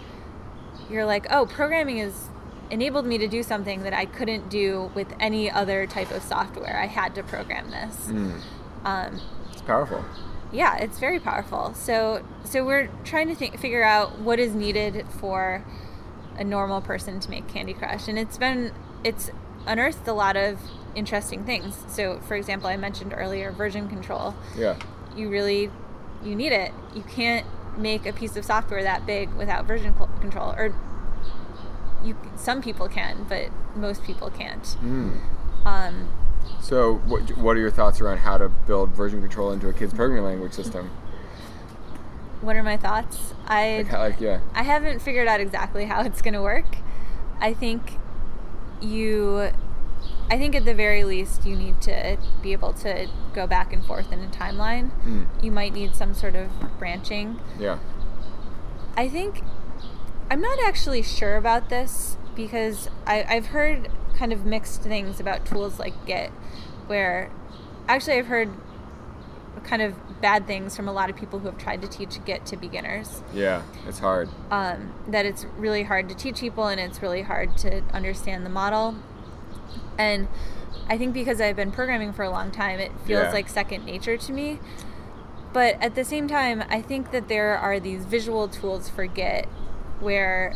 [0.90, 2.28] you're like, oh, programming has
[2.70, 6.78] enabled me to do something that I couldn't do with any other type of software.
[6.80, 8.06] I had to program this.
[8.08, 8.40] Mm,
[8.84, 9.20] Um,
[9.52, 10.04] it's powerful.
[10.52, 11.74] yeah, it's very powerful.
[11.74, 15.64] So so we're trying to think, figure out what is needed for
[16.36, 18.72] a normal person to make Candy Crush, and it's been
[19.04, 19.30] it's
[19.66, 20.58] unearthed a lot of
[20.94, 21.82] interesting things.
[21.88, 24.34] So, for example, I mentioned earlier version control.
[24.56, 24.76] Yeah.
[25.16, 25.70] You really
[26.24, 26.72] you need it.
[26.94, 30.74] You can't make a piece of software that big without version control, or
[32.04, 34.62] you some people can, but most people can't.
[34.62, 35.20] Mm.
[35.64, 36.08] Um,
[36.60, 39.94] So, what, what are your thoughts around how to build version control into a kid's
[39.94, 40.90] programming language system?
[42.44, 43.34] what are my thoughts?
[43.46, 44.40] I Like, like yeah.
[44.54, 46.76] I haven't figured out exactly how it's going to work.
[47.40, 47.98] I think
[48.80, 49.50] you
[50.30, 53.84] I think at the very least you need to be able to go back and
[53.84, 54.90] forth in a timeline.
[55.04, 55.26] Mm.
[55.42, 57.38] You might need some sort of branching.
[57.58, 57.78] Yeah.
[58.96, 59.42] I think
[60.30, 65.44] I'm not actually sure about this because I, I've heard kind of mixed things about
[65.44, 66.30] tools like Git,
[66.86, 67.30] where
[67.86, 68.50] actually I've heard
[69.64, 72.46] kind of bad things from a lot of people who have tried to teach Git
[72.46, 73.22] to beginners.
[73.32, 73.62] Yeah.
[73.86, 74.28] It's hard.
[74.50, 78.50] um, that it's really hard to teach people and it's really hard to understand the
[78.50, 78.96] model.
[79.98, 80.28] And
[80.88, 83.32] I think because I've been programming for a long time, it feels Yeah.
[83.32, 84.58] like second nature to me.
[85.52, 89.46] But at the same time, I think that there are these visual tools for Git
[90.00, 90.52] where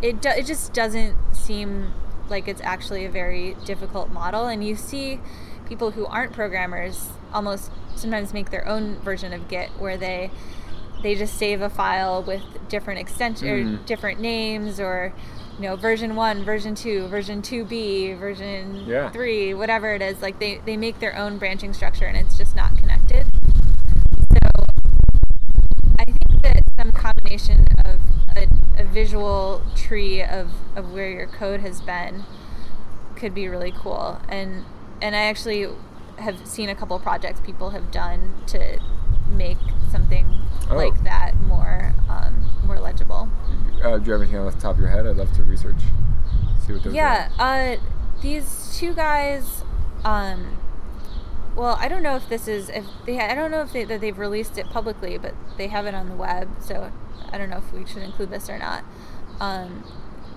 [0.00, 1.92] it, do- it just doesn't seem
[2.28, 4.46] like it's actually a very difficult model.
[4.46, 5.20] And you see
[5.68, 10.30] people who aren't programmers almost sometimes make their own version of Git where they
[11.02, 13.86] they just save a file with different extension or Mm.
[13.86, 15.12] different names or
[15.58, 19.10] you know version 1 version 2 version 2b version Yeah.
[19.10, 22.56] 3 whatever it is like they they make their own branching structure and it's just
[22.56, 23.26] not connected
[24.32, 24.64] so
[25.98, 28.00] i think that some combination of
[28.36, 32.24] a, a visual tree of, of where your code has been
[33.16, 34.64] could be really cool and
[35.02, 35.68] and i actually
[36.18, 38.78] have seen a couple projects people have done to
[39.28, 39.58] make
[39.90, 40.38] something
[40.70, 40.76] Oh.
[40.76, 42.48] like that more um,
[43.82, 45.06] Uh, do you have anything off the top of your head?
[45.06, 45.80] I'd love to research.
[46.66, 47.72] See what those yeah are.
[47.72, 47.76] uh,
[48.22, 49.64] these two guys
[50.04, 50.56] um,
[51.56, 54.00] well i don't know if this is if they i don't know if they, that
[54.00, 56.92] they've released it publicly but they have it on the web so
[57.32, 58.84] i don't know if we should include this or not
[59.40, 59.84] um,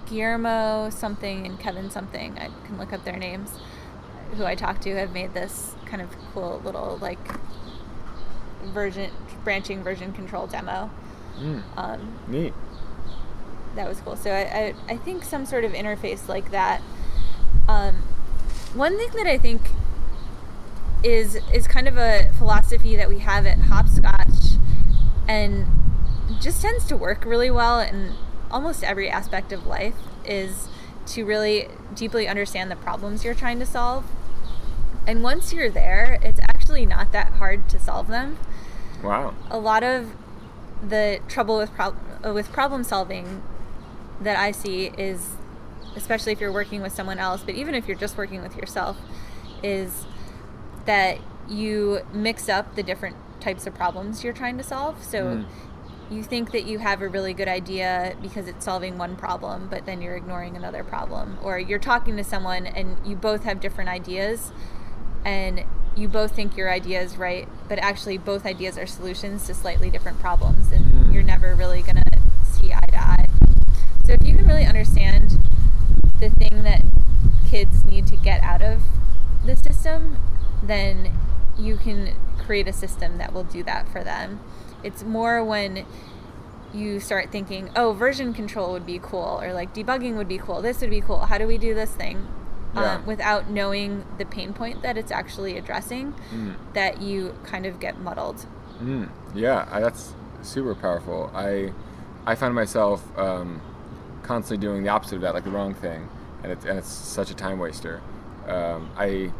[0.07, 3.51] guillermo something and kevin something i can look up their names
[4.35, 7.19] who i talked to have made this kind of cool little like
[8.73, 9.11] version
[9.43, 10.89] branching version control demo
[11.37, 12.53] Mm, um, neat.
[13.75, 14.15] That was cool.
[14.15, 16.81] So I, I, I think some sort of interface like that.
[17.67, 17.95] Um,
[18.73, 19.61] one thing that I think
[21.03, 24.57] is is kind of a philosophy that we have at Hopscotch,
[25.27, 25.65] and
[26.41, 28.13] just tends to work really well in
[28.51, 30.67] almost every aspect of life, is
[31.07, 34.05] to really deeply understand the problems you're trying to solve.
[35.07, 38.37] And once you're there, it's actually not that hard to solve them
[39.03, 39.35] Wow.
[39.51, 40.15] a lot of
[40.81, 43.43] the trouble with prob- with problem solving
[44.21, 45.31] that I see is,
[45.95, 48.97] especially if you're working with someone else, but even if you're just working with yourself,
[49.63, 50.05] is
[50.85, 55.03] that you mix up the different types of problems you're trying to solve.
[55.03, 55.45] So Mm.
[56.09, 59.85] you think that you have a really good idea because it's solving one problem, but
[59.85, 63.89] then you're ignoring another problem, or you're talking to someone and you both have different
[63.89, 64.51] ideas,
[65.23, 65.63] and
[65.95, 69.89] you both think your idea is right, but actually both ideas are solutions to slightly
[69.89, 71.13] different problems, and Mm.
[71.13, 72.03] you're never really gonna
[72.43, 73.25] see eye to eye.
[74.05, 75.31] So if you can really understand
[76.19, 76.83] the thing that
[77.49, 78.81] kids need to get out of
[79.45, 80.17] the system,
[80.63, 81.11] then
[81.57, 84.39] you can create a system that will do that for them.
[84.83, 85.85] It's more when
[86.73, 90.61] you start thinking, oh, version control would be cool, or like debugging would be cool,
[90.61, 91.19] this would be cool.
[91.19, 92.27] How do we do this thing?
[92.75, 92.95] Yeah.
[92.95, 96.55] Um, without knowing the pain point that it's actually addressing, Mm.
[96.73, 98.45] that you kind of get muddled.
[98.83, 101.31] Mm, yeah, I, that's super powerful.
[101.33, 101.71] I
[102.27, 103.61] I find myself um,
[104.25, 106.07] constantly doing the opposite of that, like the wrong thing,
[106.43, 108.01] and it's and it's such a time waster.
[108.47, 109.31] Um, I,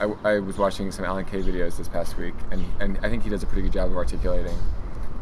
[0.00, 3.22] I I was watching some Alan Kay videos this past week, and and I think
[3.24, 4.56] he does a pretty good job of articulating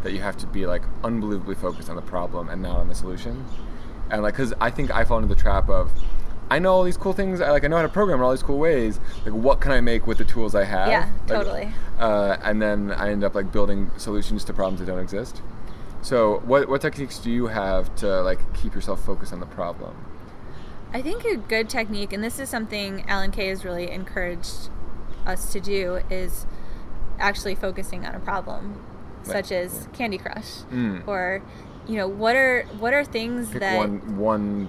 [0.03, 2.95] that you have to be like unbelievably focused on the problem and not on the
[2.95, 3.45] solution,
[4.11, 5.91] and like because I think I fall into the trap of.
[6.51, 7.41] I know all these cool things.
[7.41, 7.65] I like.
[7.65, 9.01] I know how to program in all these cool ways.
[9.25, 10.89] Like, what can I make with the tools I have?
[10.89, 11.69] Yeah, Like, totally.
[11.99, 15.41] uh, and then I end up like building solutions to problems that don't exist.
[16.03, 19.95] So, what what techniques do you have to like keep yourself focused on the problem?
[20.93, 24.69] I think a good technique, and this is something Alan Kay has really encouraged
[25.25, 26.45] us to do, is
[27.19, 28.85] actually focusing on a problem,
[29.23, 29.97] such as yeah.
[29.97, 31.07] Candy Crush, Mm.
[31.07, 31.41] or
[31.87, 34.69] you know, what are what are things Pick that one one.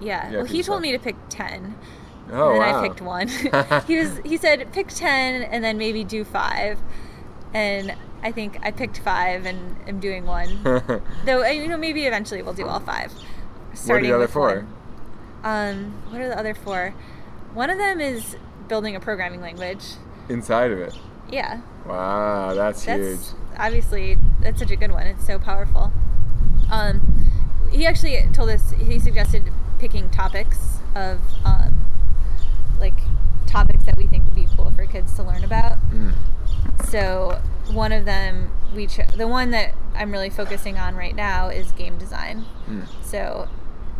[0.00, 0.30] yeah.
[0.30, 1.76] Yeah, well, he told me to pick ten.
[2.32, 2.80] Oh and then wow!
[2.82, 3.28] I picked one.
[3.86, 6.78] he was he said pick ten and then maybe do five,
[7.54, 10.62] and I think I picked five and am doing one.
[11.24, 13.12] Though you know maybe eventually we'll do all five.
[13.86, 14.48] what are the other four?
[14.60, 14.68] one.
[15.44, 16.94] Um, what are the other four?
[17.54, 18.36] One of them is
[18.68, 19.84] building a programming language.
[20.28, 20.94] Inside of it.
[21.30, 23.38] Yeah, Wow, that's, that's huge.
[23.58, 25.06] obviously that's such a good one.
[25.06, 25.92] It's so powerful.
[26.70, 27.30] Um,
[27.70, 30.58] he actually told us he suggested picking topics
[30.94, 31.78] of um,
[32.78, 32.94] like
[33.52, 35.78] topics that we think would be cool for kids to learn about.
[35.90, 36.14] Mm.
[36.88, 41.48] So one of them we cho- the one that I'm really focusing on right now
[41.48, 42.44] is game design.
[42.68, 42.86] Mm.
[43.02, 43.48] So,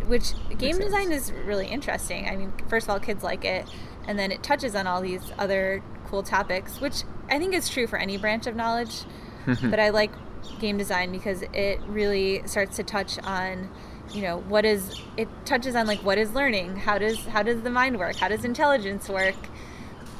[0.07, 2.27] which game design is really interesting.
[2.27, 3.65] I mean, first of all, kids like it,
[4.07, 7.87] and then it touches on all these other cool topics, which I think is true
[7.87, 9.03] for any branch of knowledge.
[9.45, 10.11] but I like
[10.59, 13.69] game design because it really starts to touch on,
[14.13, 17.61] you know, what is it touches on like what is learning, how does how does
[17.61, 19.35] the mind work, how does intelligence work,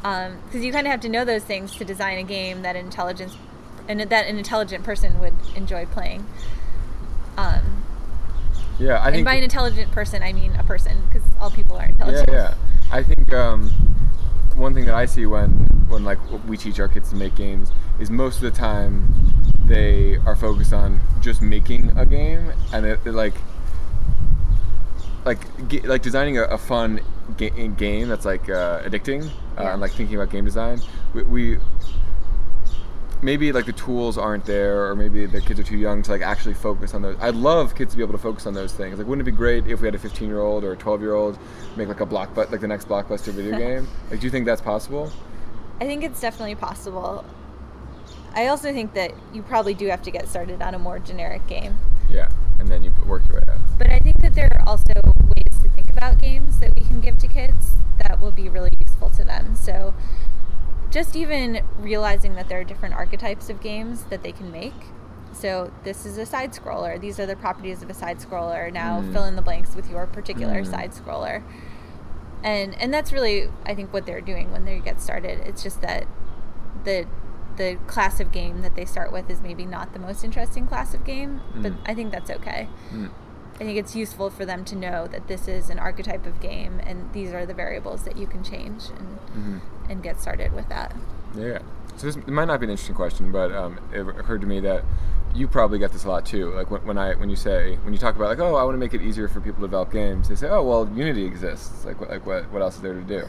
[0.02, 3.36] because you kind of have to know those things to design a game that intelligence
[3.88, 6.26] and that an intelligent person would enjoy playing.
[7.38, 7.84] Um,
[8.80, 9.26] Yeah, I and think.
[9.26, 12.30] by an intelligent person, I mean a person, because all people are yeah, intelligent.
[12.32, 12.54] yeah.
[12.92, 13.70] I think um,
[14.56, 15.52] one thing that I see when
[15.88, 19.14] when like we teach our kids to make games is most of the time
[19.66, 23.34] they are focused on just making a game and it, it like
[25.26, 27.00] like ge- like designing a, a fun
[27.38, 30.82] ga- game that's like uh, addicting uh, and like thinking about game design.
[31.14, 31.58] We, we
[33.22, 36.22] maybe like the tools aren't there or maybe the kids are too young to like
[36.22, 37.16] actually focus on those.
[37.22, 38.98] I'd love kids to be able to focus on those things.
[38.98, 41.02] Like wouldn't it be great if we had a 15 year old or a 12
[41.02, 41.40] year old
[41.78, 43.88] make like a block but like the next blockbuster video game?
[44.12, 45.10] Like do you think that's possible?
[45.80, 47.24] I think it's definitely possible.
[48.36, 51.46] I also think that you probably do have to get started on a more generic
[51.48, 51.78] game.
[52.10, 54.94] yeah and then you work your way up But I think that there are also
[55.04, 58.70] ways to think about games that we can give to kids that will be really
[58.86, 59.56] useful to them.
[59.56, 59.94] So
[60.92, 64.74] just even realizing that there are different archetypes of games that they can make.
[65.34, 67.00] So this is a side scroller.
[67.02, 68.72] These are the properties of a side scroller.
[68.72, 69.12] Now Mm.
[69.14, 70.68] fill in the blanks with your particular Mm.
[70.70, 71.42] side scroller.
[72.44, 75.40] And and that's really I think what they're doing when they get started.
[75.48, 76.06] It's just that
[76.84, 77.08] the
[77.58, 80.94] the class of game that they start with is maybe not the most interesting class
[80.94, 81.78] of game, but Mm.
[81.86, 82.68] I think that's okay.
[82.94, 83.10] Mm.
[83.56, 86.82] I think it's useful for them to know that this is an archetype of game
[86.86, 89.62] and these are the variables that you can change and Mhm.
[89.90, 90.96] and get started with that.
[91.36, 91.60] yeah
[91.96, 94.84] so this might not be an interesting question but um, it occurred to me that
[95.36, 97.94] you probably get this a lot too like when, when i when you say when
[97.94, 99.92] you talk about like oh i want to make it easier for people to develop
[99.92, 102.94] games they say oh well unity exists like what like what, what else is there
[102.96, 103.24] to do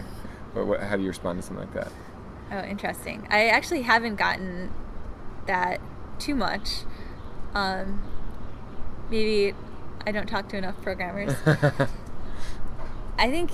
[0.54, 1.88] or what, how do you respond to something like that
[2.52, 3.26] Oh, interesting.
[3.30, 4.72] I actually haven't gotten
[5.46, 5.80] that
[6.18, 6.82] too much.
[7.54, 8.02] Um,
[9.10, 9.54] maybe
[10.06, 11.34] I don't talk to enough programmers.
[13.18, 13.50] I think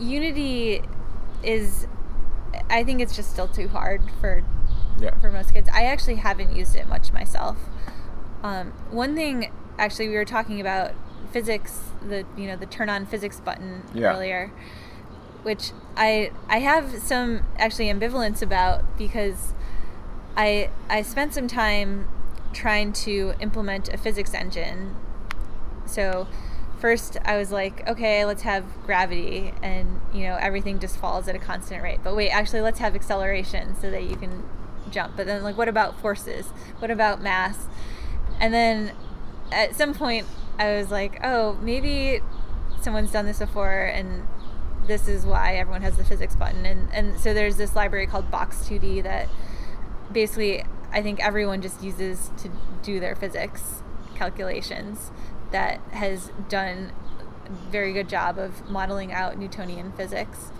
[0.00, 0.82] Unity
[1.42, 1.86] is.
[2.70, 4.42] I think it's just still too hard for
[5.00, 5.68] yeah for most kids.
[5.72, 7.56] I actually haven't used it much myself.
[8.42, 10.92] Um, one thing, actually, we were talking about
[11.32, 14.14] physics, the you know the turn on physics button Yeah.
[14.14, 14.52] earlier,
[15.42, 19.52] which I I have some actually ambivalence about because
[20.36, 22.08] I I spent some time
[22.52, 24.96] trying to implement a physics engine.
[25.86, 26.26] So
[26.80, 31.34] first I was like, okay, let's have gravity and you know everything just falls at
[31.34, 32.00] a constant rate.
[32.02, 34.44] But wait, actually let's have acceleration so that you can
[34.90, 35.16] jump.
[35.16, 36.46] But then like what about forces?
[36.78, 37.66] What about mass?
[38.40, 38.92] And then
[39.50, 40.26] at some point
[40.58, 42.20] I was like, oh, maybe
[42.80, 44.26] someone's done this before and
[44.88, 46.66] this is why everyone has the physics button.
[46.66, 49.28] And, and so there's this library called Box2D that
[50.10, 52.50] basically I think everyone just uses to
[52.82, 53.82] do their physics
[54.14, 55.10] calculations
[55.52, 56.92] that has done
[57.46, 60.50] a very good job of modeling out Newtonian physics.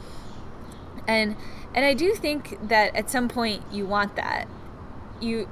[1.06, 1.36] And
[1.74, 4.46] and I do think that at some point you want that.
[5.20, 5.48] You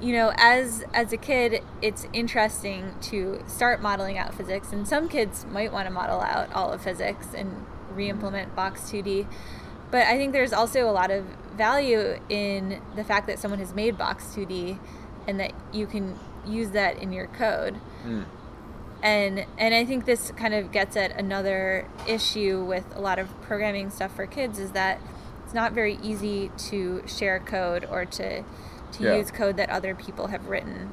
[0.00, 5.08] you know, as as a kid, it's interesting to start modeling out physics, and some
[5.08, 9.26] kids might want to model out all of physics and re-implement Box 2D.
[9.90, 11.24] But I think there's also a lot of
[11.56, 14.78] value in the fact that someone has made Box 2D,
[15.26, 17.78] and that you can use that in your code.
[18.04, 18.24] Mm.
[19.02, 23.38] And and I think this kind of gets at another issue with a lot of
[23.42, 25.00] programming stuff for kids is that
[25.44, 28.44] it's not very easy to share code or to
[28.92, 29.16] to yeah.
[29.16, 30.92] use code that other people have written.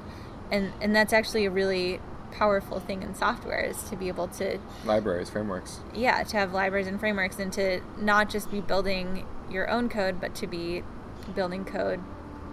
[0.51, 1.99] And and that's actually a really
[2.31, 5.79] powerful thing in software is to be able to libraries, frameworks.
[5.93, 10.19] Yeah, to have libraries and frameworks and to not just be building your own code,
[10.19, 10.83] but to be
[11.35, 12.01] building code,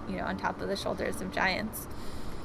[0.08, 1.86] you know, on top of the shoulders of giants.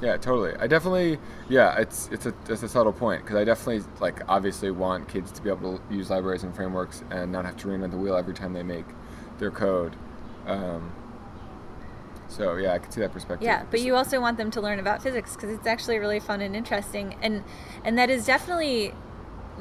[0.00, 0.54] Yeah, totally.
[0.58, 4.70] I definitely, yeah, it's it's a it's a subtle point because I definitely like obviously
[4.70, 7.90] want kids to be able to use libraries and frameworks and not have to reinvent
[7.90, 8.86] the wheel every time they make
[9.38, 9.94] their code.
[10.46, 10.92] Um,
[12.30, 13.44] so yeah, I can see that perspective.
[13.44, 16.40] Yeah, but you also want them to learn about physics because it's actually really fun
[16.40, 17.42] and interesting, and
[17.84, 18.94] and that is definitely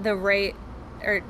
[0.02, 0.56] the right,
[1.04, 1.22] or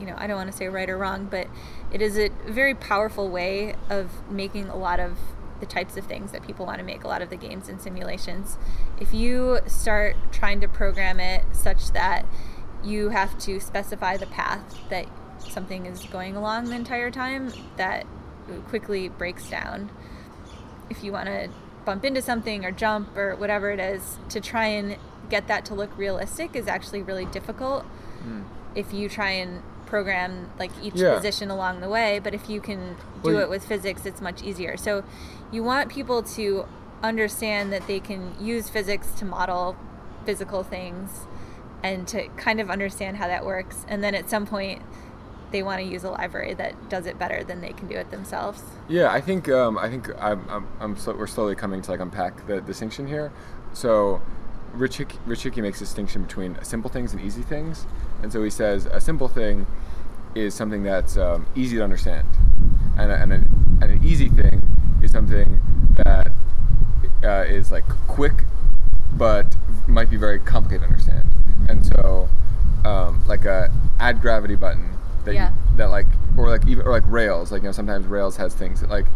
[0.00, 1.46] you know, I don't want to say right or wrong, but
[1.92, 5.18] it is a very powerful way of making a lot of
[5.60, 7.80] the types of things that people want to make, a lot of the games and
[7.80, 8.56] simulations.
[9.00, 12.24] If you start trying to program it such that
[12.84, 15.06] you have to specify the path that
[15.38, 18.06] something is going along the entire time, that
[18.68, 19.90] quickly breaks down
[20.90, 21.48] if you want to
[21.84, 24.96] bump into something or jump or whatever it is, to try and
[25.28, 27.84] get that to look realistic is actually really difficult.
[28.24, 28.44] Mm.
[28.74, 31.14] If you try and program like each yeah.
[31.14, 34.42] position along the way, but if you can do well, it with physics, it's much
[34.42, 34.76] easier.
[34.76, 35.02] So
[35.50, 36.66] you want people to
[37.02, 39.76] understand that they can use physics to model
[40.24, 41.26] physical things
[41.82, 43.86] and to kind of understand how that works.
[43.88, 44.82] And then at some point,
[45.50, 48.10] they want to use a library that does it better than they can do it
[48.10, 48.62] themselves.
[48.88, 52.00] Yeah, I think um, I think I'm, I'm, I'm sl- we're slowly coming to like
[52.00, 53.32] unpack the distinction here.
[53.72, 54.20] So
[54.72, 57.86] Rich Hickey, Rich Hickey makes a distinction between simple things and easy things,
[58.22, 59.66] and so he says a simple thing
[60.34, 62.26] is something that's um, easy to understand,
[62.96, 64.62] and, a, and, a, and, an easy thing
[65.02, 65.58] is something
[66.04, 66.32] that
[67.24, 68.44] uh, is like quick,
[69.14, 71.24] but might be very complicated to understand.
[71.68, 72.28] And so,
[72.84, 75.50] um, like a add gravity button that yeah.
[75.50, 76.06] you, that like
[76.36, 77.52] or like even or like Rails.
[77.52, 79.06] Like you know, sometimes Rails has things that like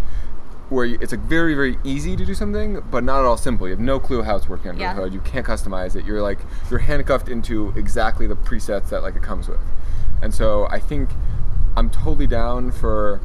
[0.68, 3.66] where you, it's like very very easy to do something, but not at all simple.
[3.66, 4.94] You have no clue how it's working under yeah.
[4.94, 5.14] the hood.
[5.14, 6.04] You can't customize it.
[6.04, 6.38] You're like
[6.70, 9.60] you're handcuffed into exactly the presets that like it comes with.
[10.22, 11.10] And so I think
[11.76, 13.20] I'm totally down for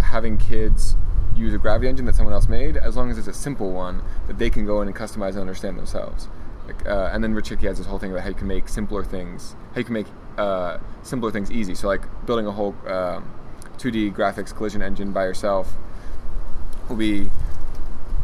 [0.00, 0.96] having kids
[1.34, 4.02] use a gravity engine that someone else made, as long as it's a simple one
[4.26, 6.28] that they can go in and customize and understand themselves.
[6.66, 8.68] Like, uh, and then Rich Hickey has this whole thing about how you can make
[8.68, 10.06] simpler things, how you can make
[10.38, 11.74] uh, simpler things easy.
[11.74, 13.30] So like building a whole um,
[13.78, 15.74] 2D graphics collision engine by yourself
[16.88, 17.30] will be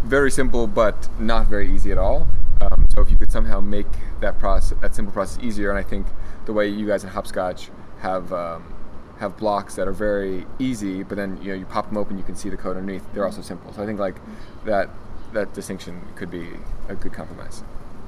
[0.05, 2.27] very simple, but not very easy at all.
[2.61, 3.87] Um, so if you could somehow make
[4.21, 6.07] that process, that simple process easier, and I think
[6.47, 8.75] the way you guys in Hopscotch have um,
[9.19, 12.25] have blocks that are very easy, but then you know you pop them open, you
[12.25, 13.05] can see the code underneath.
[13.15, 13.73] They're also simple.
[13.73, 14.17] So I think like
[14.65, 14.91] that
[15.33, 16.49] that distinction could be
[16.89, 17.63] a good compromise.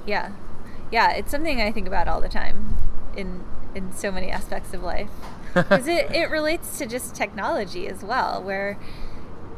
[0.06, 0.32] Yeah,
[0.90, 2.76] yeah, it's something I think about all the time
[3.16, 3.44] in
[3.74, 5.10] in so many aspects of life
[5.54, 8.78] because it, it relates to just technology as well where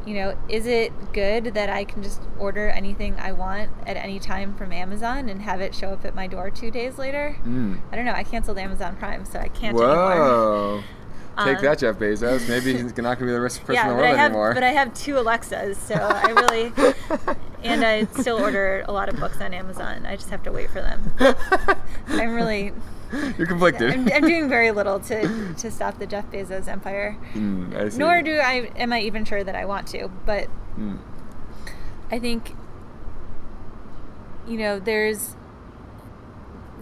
[0.06, 4.18] you know is it good that i can just order anything i want at any
[4.18, 7.78] time from amazon and have it show up at my door two days later mm.
[7.90, 10.82] i don't know i canceled amazon prime so i can't Whoa.
[11.44, 12.48] Take um, that, Jeff Bezos.
[12.48, 14.54] Maybe he's not going to be the richest person yeah, in the world have, anymore.
[14.54, 16.72] But I have two Alexas, so I really,
[17.62, 20.06] and I still order a lot of books on Amazon.
[20.06, 21.12] I just have to wait for them.
[22.08, 22.72] I'm really
[23.38, 23.92] You're conflicted.
[23.92, 27.16] I'm, I'm, doing very little to, to stop the Jeff Bezos empire.
[27.34, 30.08] Mm, Nor do I am I even sure that I want to.
[30.24, 30.48] But
[30.78, 30.98] mm.
[32.10, 32.54] I think
[34.46, 35.36] you know there's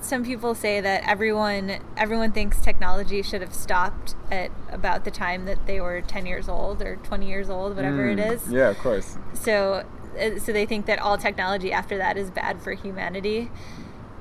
[0.01, 5.47] some people say that everyone everyone thinks technology should have stopped at about the time
[5.47, 8.68] that they were 10 years old or 20 years old whatever mm, it is yeah
[8.68, 9.87] of course so
[10.20, 13.51] uh, so they think that all technology after that is bad for humanity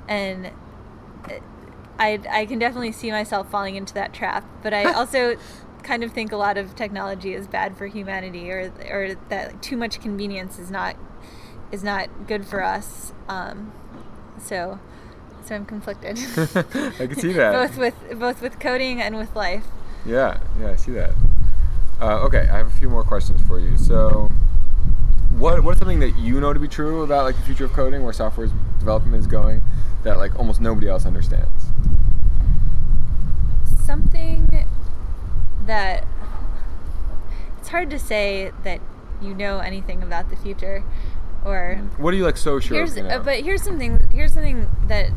[0.08, 0.52] and
[2.00, 5.38] I, I can definitely see myself falling into that trap, but I also
[5.84, 9.78] kind of think a lot of technology is bad for humanity, or or that too
[9.78, 10.96] much convenience is not
[11.72, 13.14] is not good for us.
[13.28, 13.74] Um,
[14.40, 14.80] so
[15.46, 16.18] so I'm conflicted.
[16.38, 19.66] I can see that both with both with coding and with life.
[20.06, 21.14] Yeah, yeah, I see that.
[22.02, 23.78] Uh, okay, I have a few more questions for you.
[23.78, 24.28] So,
[25.38, 28.04] what what's something that you know to be true about like the future of coding,
[28.04, 29.64] where software development is going,
[30.04, 31.72] that like almost nobody else understands?
[33.86, 34.66] Something
[35.66, 36.06] that
[37.60, 38.80] it's hard to say that
[39.22, 40.84] you know anything about the future,
[41.46, 42.78] or What are you like so sure?
[42.78, 43.20] here's you know?
[43.20, 45.10] but here's something here's something that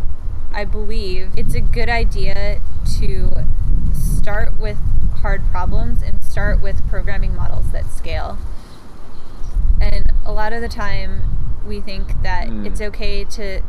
[0.52, 2.60] I believe it's a good idea
[2.98, 3.32] to
[3.92, 4.78] start with
[5.22, 8.38] hard problems and start with programming models that scale.
[9.80, 11.22] And a lot of the time
[11.66, 12.64] we think that Mm.
[12.66, 13.60] it's okay to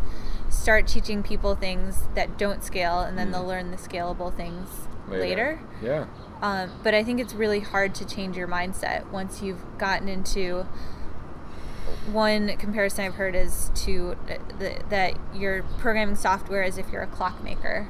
[0.49, 3.32] start teaching people things that don't scale and then Mm.
[3.34, 5.59] they'll learn the scalable things later.
[5.81, 6.05] Yeah.
[6.41, 10.67] Um, but I think it's really hard to change your mindset once you've gotten into.
[12.11, 14.17] One comparison I've heard is to
[14.59, 17.89] the, that you're programming software as if you're a clockmaker,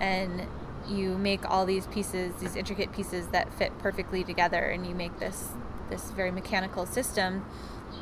[0.00, 0.46] and
[0.88, 5.18] you make all these pieces, these intricate pieces that fit perfectly together, and you make
[5.20, 5.50] this
[5.90, 7.46] this very mechanical system,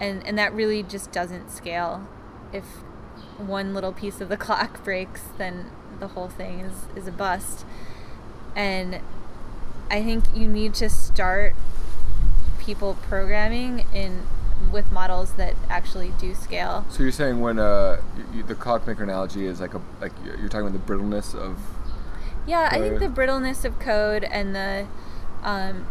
[0.01, 2.07] and and that really just doesn't scale.
[2.53, 2.65] If
[3.39, 5.71] one little piece of the clock breaks, then
[6.01, 7.65] the whole thing is is a bust.
[8.57, 9.01] And
[9.91, 11.55] I think you need to start
[12.59, 14.23] people programming in
[14.71, 16.87] with models that actually do scale.
[16.89, 18.01] So you're saying when uh,
[18.33, 21.59] you, the clockmaker analogy is like a like you're talking about the brittleness of
[22.47, 24.87] Yeah, I think the brittleness of code and the
[25.43, 25.87] um,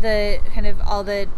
[0.00, 1.28] the kind of all the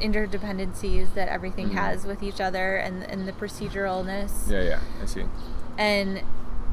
[0.00, 1.74] interdependencies that everything Mhm.
[1.74, 5.24] has with each other and and the proceduralness yeah yeah I see
[5.78, 6.22] and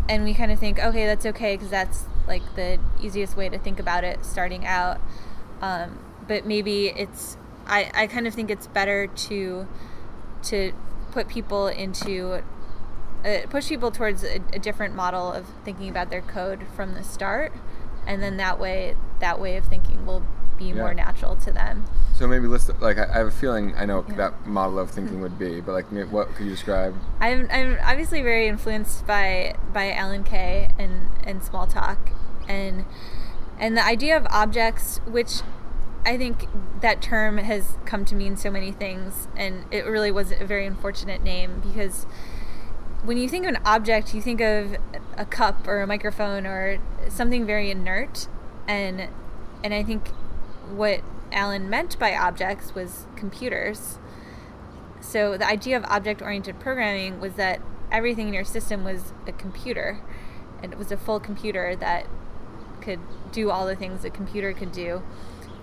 [0.08, 3.58] and we kind of think okay that's okay because that's like the easiest way to
[3.60, 5.02] think about it starting out.
[5.62, 7.36] Um, but maybe it's
[7.68, 9.68] I, I kind of think it's better to
[10.44, 10.72] to
[11.12, 12.42] put people into
[13.26, 17.04] uh, push people towards a, a different model of thinking about their code from the
[17.04, 17.52] start.
[18.08, 20.24] And then that way that way of thinking will
[20.58, 20.76] be Yeah.
[20.76, 21.86] more natural to them
[22.20, 24.16] so maybe list like I, I have a feeling I know Yeah.
[24.16, 28.22] that model of thinking would be but like what could you describe I'm, I'm obviously
[28.22, 31.98] very influenced by by Alan Kay and and Smalltalk
[32.48, 32.84] and
[33.58, 35.42] and the idea of objects which
[36.06, 36.48] I think
[36.82, 40.66] that term has come to mean so many things and it really was a very
[40.66, 42.04] unfortunate name because
[43.04, 44.76] when you think of an object you think of
[45.18, 48.28] a cup or a microphone or something very inert
[48.68, 49.08] and
[49.64, 50.10] and I think
[50.70, 51.02] what
[51.32, 54.00] Alan meant by objects was computers
[55.02, 57.62] so the idea of object-oriented programming was that
[57.92, 60.02] everything in your system was a computer,
[60.62, 62.06] and it was a full computer that
[62.82, 63.00] could
[63.32, 65.02] do all the things a computer could do.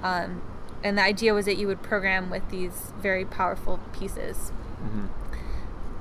[0.03, 0.43] Um,
[0.83, 4.51] and the idea was that you would program with these very powerful pieces.
[4.81, 5.07] hmm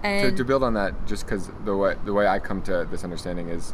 [0.04, 2.88] And to, to build on that just because the way the way I come to
[2.90, 3.74] this understanding is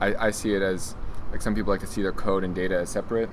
[0.00, 0.94] I, I see it as
[1.32, 3.28] like some people like to see their code and data as separate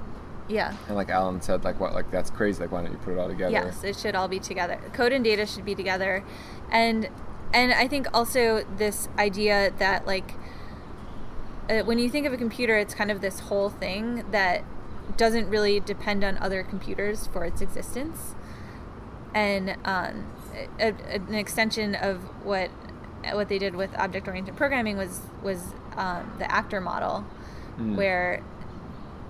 [0.48, 3.14] yeah, and like Alan said like what like that's crazy like why don't you put
[3.14, 4.80] it all together yes, it should all be together.
[4.94, 6.24] Code and data should be together,
[6.72, 7.10] and
[7.54, 10.34] and I think also this idea that like
[11.70, 14.64] uh, when you think of a computer, it's kind of this whole thing that
[15.18, 18.36] doesn't really depend on other computers for its existence,
[19.34, 20.26] and um,
[20.80, 22.70] a, a- an extension of what
[23.34, 27.26] what they did with object-oriented programming was was um, the actor model,
[27.80, 27.96] Mm.
[27.98, 28.42] where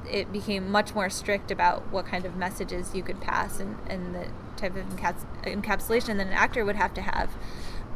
[0.09, 4.13] it became much more strict about what kind of messages you could pass and, and
[4.15, 4.27] the
[4.57, 7.31] type of encaps- encapsulation that an actor would have to have.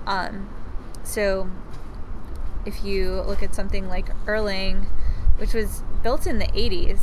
[0.05, 0.49] Um,
[1.03, 1.49] so
[2.66, 4.86] if you look at something like Erlang,
[5.38, 6.99] which was built in the 80s,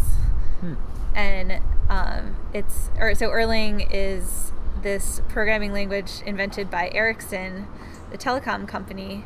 [0.60, 0.74] Hmm.
[1.14, 4.52] and um, it's or so Erlang is
[4.82, 7.66] this programming language invented by Ericsson,
[8.10, 9.24] the telecom company.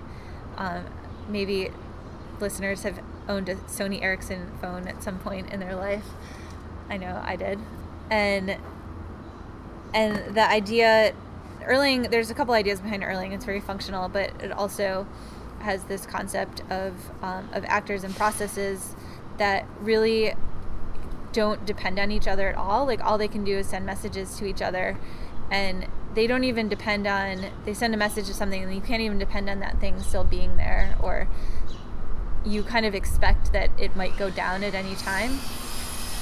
[0.57, 0.87] Um,
[1.29, 1.71] maybe
[2.41, 6.05] listeners have owned a Sony Ericsson phone at some point in their life.
[6.89, 7.59] I know I did,
[8.11, 8.57] and
[9.95, 11.15] and the idea
[11.63, 12.11] Erlang.
[12.11, 13.33] There's a couple ideas behind Erlang.
[13.33, 15.07] It's very functional, but it also
[15.61, 18.95] has this concept of um, of actors and processes
[19.39, 20.35] that really
[21.33, 22.87] don't depend on each other at all.
[22.87, 24.99] Like all they can do is send messages to each other,
[25.51, 27.47] and they don't even depend on.
[27.65, 30.25] They send a message to something, and you can't even depend on that thing still
[30.25, 31.29] being there, or
[32.45, 35.39] you kind of expect that it might go down at any time.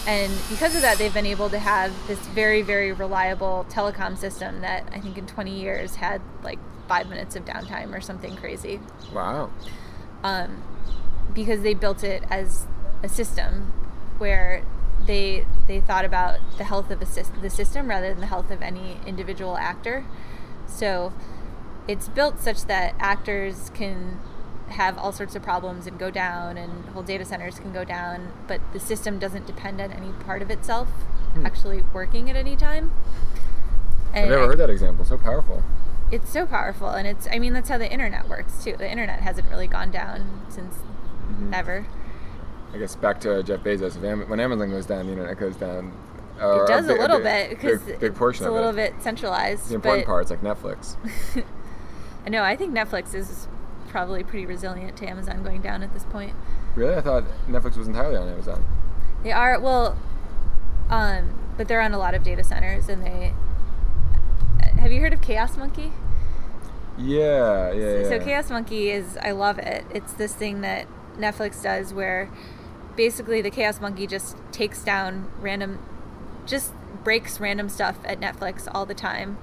[0.06, 4.62] And because of that, they've been able to have this very, very reliable telecom system
[4.62, 6.58] that I think in 20 years had like
[6.88, 8.80] five minutes of downtime or something crazy
[9.12, 9.50] wow
[10.24, 10.62] um,
[11.34, 12.66] because they built it as
[13.02, 13.72] a system
[14.18, 14.64] where
[15.06, 18.60] they they thought about the health of a the system rather than the health of
[18.62, 20.04] any individual actor.
[20.66, 21.12] So
[21.86, 24.18] it's built such that actors can
[24.70, 28.32] have all sorts of problems and go down, and whole data centers can go down,
[28.46, 30.88] but the system doesn't depend on any part of itself
[31.34, 31.44] Hmm.
[31.46, 32.90] actually working at any time.
[34.14, 35.04] I've never I- heard that example.
[35.04, 35.62] So powerful.
[36.10, 38.74] It's so powerful, and it's I mean that's how the internet works too.
[38.78, 40.74] The internet hasn't really gone down since
[41.30, 41.52] Mhm.
[41.54, 41.86] ever.
[42.74, 43.96] I guess back to Jeff Bezos.
[44.28, 45.92] When Amazon goes down, the internet goes down.
[46.40, 48.70] Or It does a big- little big- bit because big, big portion it's a little
[48.70, 48.76] it.
[48.76, 49.68] bit centralized.
[49.68, 50.96] The important but parts, like Netflix.
[52.26, 53.48] I know I think Netflix is
[53.88, 56.34] probably pretty resilient to Amazon going down at this point.
[56.74, 58.64] really, I thought Netflix was entirely on Amazon.
[59.22, 59.98] They are well,
[60.90, 63.34] um, but they're on a lot of data centers, and they.
[64.78, 65.92] Have you heard of Chaos Monkey?
[66.96, 68.08] Yeah, yeah, yeah.
[68.08, 69.84] So Chaos Monkey is I love it.
[69.90, 70.86] It's this thing that
[71.16, 72.30] Netflix does where
[72.96, 75.78] basically the Chaos Monkey just takes down random
[76.46, 76.72] just
[77.04, 79.38] breaks random stuff at Netflix all the time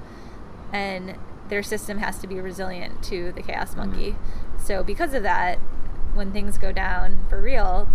[0.73, 1.15] and
[1.49, 3.77] their system has to be resilient to the Chaos Mm.
[3.77, 4.15] Monkey.
[4.57, 5.59] So because of that,
[6.13, 7.87] when things go down for real,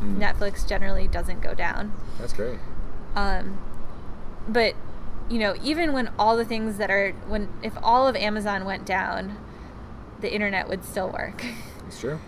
[0.00, 0.18] Mm.
[0.18, 1.92] Netflix generally doesn't go down.
[2.18, 2.58] That's great.
[3.14, 3.58] Um,
[4.48, 4.74] but
[5.28, 8.84] you know, even when all the things that are when if all of Amazon went
[8.84, 9.36] down,
[10.20, 11.44] the internet would still work.
[11.86, 12.18] It's true.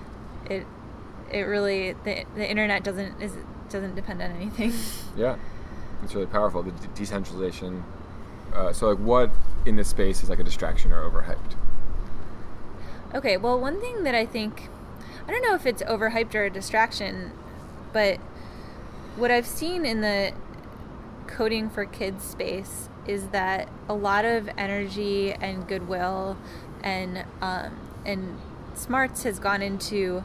[0.50, 0.66] It
[1.32, 3.32] it really the the internet doesn't is
[3.70, 4.72] doesn't depend on anything.
[5.16, 5.36] Yeah,
[6.02, 6.62] it's really powerful.
[6.62, 7.82] The de- decentralization.
[8.54, 9.30] Uh, so, like, what
[9.66, 11.56] in this space is like a distraction or overhyped?
[13.14, 14.68] Okay, well, one thing that I think,
[15.26, 17.32] I don't know if it's overhyped or a distraction,
[17.92, 18.18] but
[19.16, 20.32] what I've seen in the
[21.26, 26.36] coding for kids space is that a lot of energy and goodwill
[26.82, 28.38] and um, and
[28.74, 30.24] smarts has gone into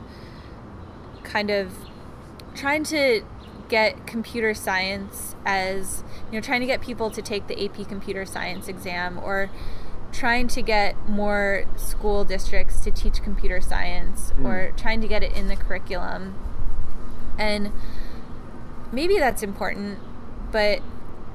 [1.23, 1.73] kind of
[2.55, 3.21] trying to
[3.69, 8.25] get computer science as you know trying to get people to take the AP computer
[8.25, 9.49] science exam or
[10.11, 14.45] trying to get more school districts to teach computer science Mm.
[14.45, 16.33] or trying to get it in the curriculum
[17.37, 17.71] and
[18.91, 19.99] maybe that's important
[20.51, 20.81] but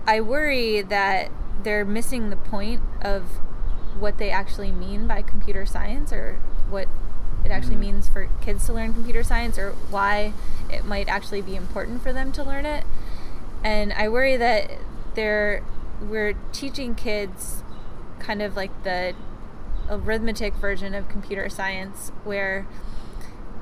[0.06, 1.30] I worry that
[1.62, 3.22] they're missing the point of
[3.98, 6.88] what they actually mean by computer science or what
[7.44, 10.32] it actually means for kids to learn computer science or why
[10.70, 12.84] it might actually be important for them to learn it.
[13.62, 14.70] And I worry that
[15.14, 15.62] they're
[16.00, 17.62] we're teaching kids
[18.18, 19.14] kind of like the
[19.88, 22.66] arithmetic version of computer science where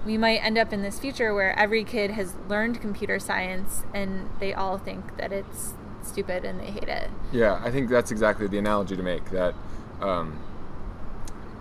[0.05, 4.29] we might end up in this future where every kid has learned computer science and
[4.41, 7.09] they all think that it's stupid and they hate it.
[7.33, 9.31] Yeah, I think that's exactly the analogy to make.
[9.31, 9.55] That,
[10.01, 10.39] um,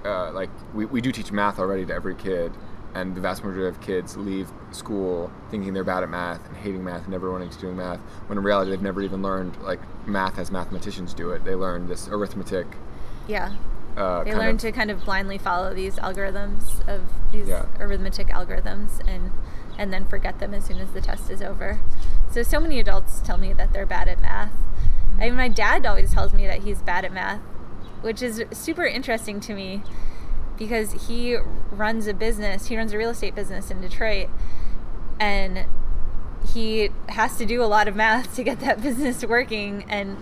[0.05, 2.51] uh, like, we, we do teach math already to every kid,
[2.93, 6.83] and the vast majority of kids leave school thinking they're bad at math and hating
[6.83, 7.99] math and never wanting to do math.
[8.27, 11.45] When in reality, they've never even learned like math as mathematicians do it.
[11.45, 12.67] They learn this arithmetic.
[13.27, 13.53] Yeah.
[13.95, 17.65] Uh, They learn of, to kind of blindly follow these algorithms of these Yeah.
[17.79, 19.31] arithmetic algorithms and
[19.77, 21.79] and then forget them as soon as the test is over.
[22.29, 24.53] So so many adults tell me that they're bad at math.
[25.17, 27.41] I mean, my dad always tells me that he's bad at math,
[28.01, 29.83] which is super interesting to me
[30.57, 31.37] because he
[31.71, 32.67] runs a business.
[32.67, 34.29] He runs a real estate business in Detroit,
[35.19, 35.65] and
[36.53, 40.17] he has to do a lot of math to get that business working and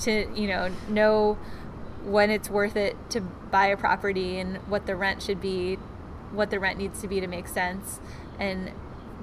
[0.00, 1.38] to you know know
[2.04, 5.76] when it's worth it to buy a property and what the rent should be,
[6.32, 8.00] what the rent needs to be to make sense,
[8.38, 8.72] and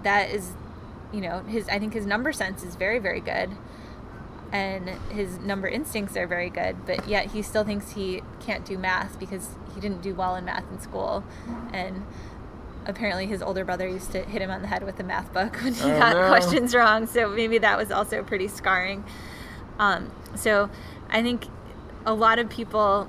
[0.03, 0.53] that is,
[1.11, 1.67] you know, his.
[1.67, 3.49] I think his number sense is very very good,
[4.51, 6.85] and his number instincts are very good.
[6.85, 10.45] But yet he still thinks he can't do math because he didn't do well in
[10.45, 11.23] math in school,
[11.73, 12.05] and
[12.85, 15.55] apparently his older brother used to hit him on the head with a math book
[15.63, 16.27] when he Oh, got no.
[16.27, 17.05] questions wrong.
[17.07, 19.03] So maybe that was also pretty scarring.
[19.77, 20.69] Um, so
[21.09, 21.45] I think
[22.05, 23.07] a lot of people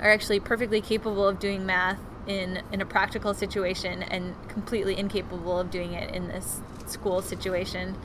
[0.00, 5.58] are actually perfectly capable of doing math in in a practical situation and completely incapable
[5.60, 7.96] of doing it in this school situation.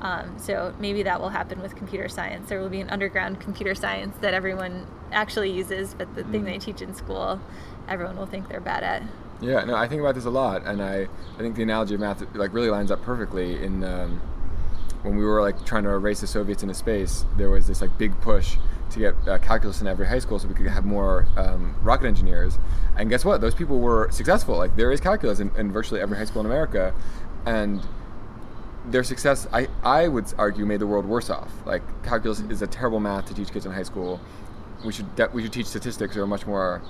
[0.00, 2.48] Um, so maybe that will happen with computer science.
[2.48, 6.46] There will be an underground computer science that everyone actually uses, but the thing Mm.
[6.46, 7.40] they teach in school,
[7.88, 9.02] everyone will think they're bad at.
[9.42, 12.00] Yeah, no, I think about this a lot, and I, I think the analogy of
[12.00, 13.62] math like really lines up perfectly.
[13.62, 14.20] In um,
[15.02, 17.96] when we were like trying to erase the Soviets into space, there was this like
[17.98, 18.56] big push
[18.90, 22.06] to get uh, calculus in every high school so we could have more um, rocket
[22.06, 22.58] engineers.
[22.96, 23.40] And guess what?
[23.40, 24.56] Those people were successful.
[24.58, 26.92] Like there is calculus in, in virtually every high school in America,
[27.46, 27.80] and
[28.86, 31.50] their success, I, I would argue, made the world worse off.
[31.66, 34.20] Like calculus is a terrible math to teach kids in high school.
[34.84, 36.80] We should de- we should teach statistics or a much more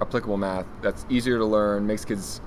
[0.00, 2.40] applicable math that's easier to learn, makes kids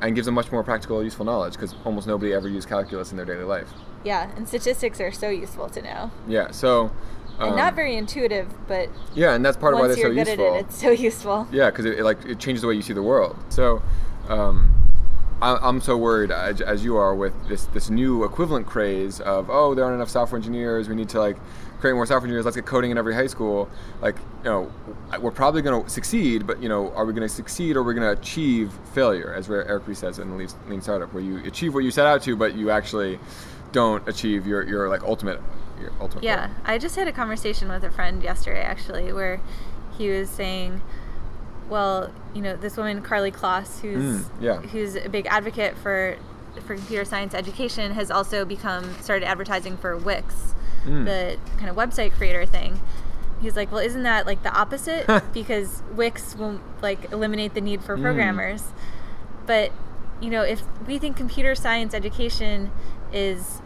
[0.00, 3.18] and gives them much more practical, useful knowledge because almost nobody ever used calculus in
[3.18, 3.68] their daily life.
[4.02, 6.10] Yeah, and statistics are so useful to know.
[6.26, 6.90] Yeah, so
[7.38, 10.14] And um, not very intuitive, but yeah, and that's part of why they're you're so
[10.14, 10.54] good useful.
[10.54, 11.48] at it, it's so useful.
[11.52, 13.36] Yeah, because it, it, like it changes the way you see the world.
[13.50, 13.82] So,
[14.30, 14.72] um,
[15.42, 19.74] I'm so worried as, as you are with this this new equivalent craze of oh
[19.74, 20.88] there aren't enough software engineers.
[20.88, 21.36] We need to like
[21.80, 22.44] create more software engineers.
[22.44, 23.68] Let's get coding in every high school.
[24.02, 24.72] Like you know,
[25.20, 27.82] we're probably going to succeed, but you know, are we going to succeed or are
[27.82, 29.32] we going to achieve failure?
[29.32, 32.22] As Eric Ries says in the Lean Startup, where you achieve what you set out
[32.22, 33.18] to, but you actually
[33.72, 35.40] don't achieve your, your like ultimate
[35.80, 36.22] your ultimate.
[36.22, 36.56] Yeah, goal.
[36.66, 39.40] I just had a conversation with a friend yesterday actually, where
[39.96, 40.82] he was saying
[41.70, 44.60] well, you know, this woman Karlie Kloss, who's mm, yeah.
[44.60, 46.16] who's a big advocate for
[46.66, 50.54] for computer science education, has also become started advertising for Wix,
[50.84, 51.04] mm.
[51.04, 52.80] the kind of website creator thing.
[53.40, 55.06] He's like, well, isn't that like the opposite?
[55.32, 58.02] because Wix will like eliminate the need for mm.
[58.02, 58.62] programmers.
[58.62, 58.72] Mm.
[59.46, 59.72] But
[60.20, 62.70] you know, if we think computer science education
[63.12, 63.62] is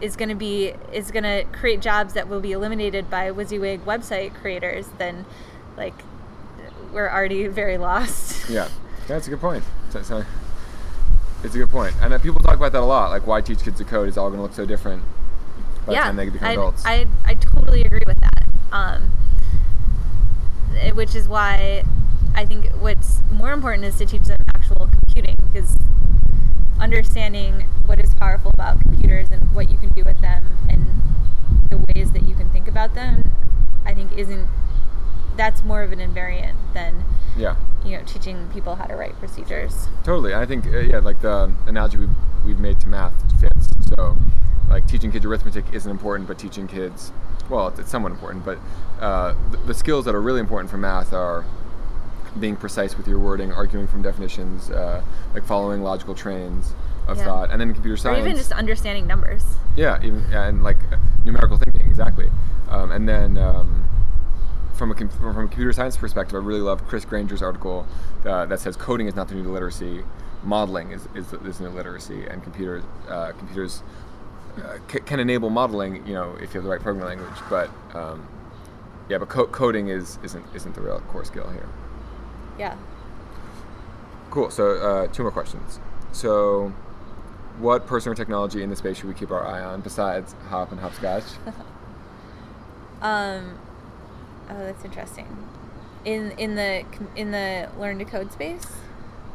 [0.00, 3.80] is going to be is going to create jobs that will be eliminated by WYSIWYG
[3.84, 5.24] website creators, then
[5.76, 5.94] like
[6.92, 8.48] we're already very lost.
[8.48, 8.68] Yeah,
[9.08, 9.64] that's a good point.
[9.90, 10.24] So, so
[11.42, 13.10] it's a good point, and uh, people talk about that a lot.
[13.10, 15.02] Like, why teach kids to code It's all going to look so different
[15.86, 16.82] by yeah, the time they become I, adults.
[16.84, 18.48] I I totally agree with that.
[18.72, 19.12] Um,
[20.74, 21.84] it, which is why
[22.34, 25.76] I think what's more important is to teach them actual computing because
[26.78, 31.02] understanding what is powerful about computers and what you can do with them and
[31.70, 33.22] the ways that you can think about them,
[33.84, 34.48] I think isn't
[35.40, 37.02] that's more of an invariant than
[37.34, 37.56] yeah.
[37.82, 39.88] you know teaching people how to write procedures.
[40.04, 40.34] Totally.
[40.34, 43.68] I think uh, yeah like the analogy we've, we've made to math fits.
[43.96, 44.18] So
[44.68, 47.10] like teaching kids arithmetic isn't important but teaching kids
[47.48, 48.58] well it's, it's somewhat important but
[49.00, 51.44] uh, the, the, skills that are really important for math are
[52.38, 55.02] being precise with your wording arguing from definitions uh,
[55.34, 56.72] like following logical trains
[57.08, 57.24] of yeah.
[57.24, 59.42] thought and then computer science or even just understanding numbers.
[59.76, 60.78] Yeah even and like
[61.24, 62.30] numerical thinking exactly.
[62.68, 63.84] Um, and then um,
[64.80, 67.86] from a from a computer science perspective, I really love Chris Granger's article
[68.24, 70.02] uh, that says coding is not the new literacy,
[70.42, 73.82] modeling is is, is new literacy, and computers uh, computers
[74.56, 77.38] uh, c- can enable modeling, you know, if you have the right programming language.
[77.50, 78.26] But um,
[79.10, 81.68] yeah, but co- coding is isn't isn't the real core skill here.
[82.58, 82.74] Yeah.
[84.30, 84.50] Cool.
[84.50, 85.78] So uh, two more questions.
[86.12, 86.72] So,
[87.58, 90.72] what person or technology in the space should we keep our eye on besides Hop
[90.72, 91.24] and Hopscotch?
[93.02, 93.58] um,
[94.50, 95.26] Oh, that's interesting.
[96.04, 96.84] In in the
[97.16, 98.66] in the learn to code space.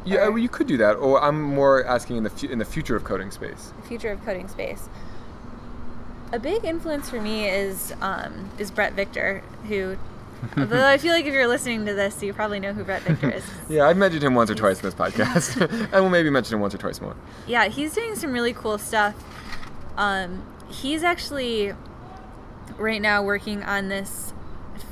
[0.04, 0.94] Yeah, well, you could do that.
[0.96, 3.72] Or I'm more asking in the fu- in the future of coding space.
[3.82, 4.88] The future of coding space.
[6.32, 9.96] A big influence for me is um, is Bret Victor, who
[10.56, 13.30] Although I feel like if you're listening to this, you probably know who Bret Victor
[13.30, 13.44] is.
[13.68, 16.60] yeah, I've mentioned him once or twice in this podcast, and we'll maybe mention him
[16.60, 17.16] once or twice more.
[17.46, 19.14] Yeah, he's doing some really cool stuff.
[19.96, 21.72] Um, he's actually
[22.76, 24.32] right now working on this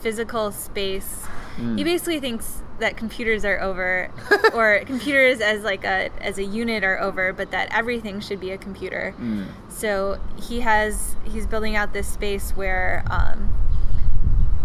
[0.05, 1.27] physical space.
[1.57, 1.79] Mm.
[1.79, 4.11] He basically thinks that computers are over,
[4.55, 8.51] or computers as like a as a unit are over, but that everything should be
[8.51, 9.15] a computer.
[9.19, 9.47] Mm.
[9.71, 13.53] So he has he's building out this space where um,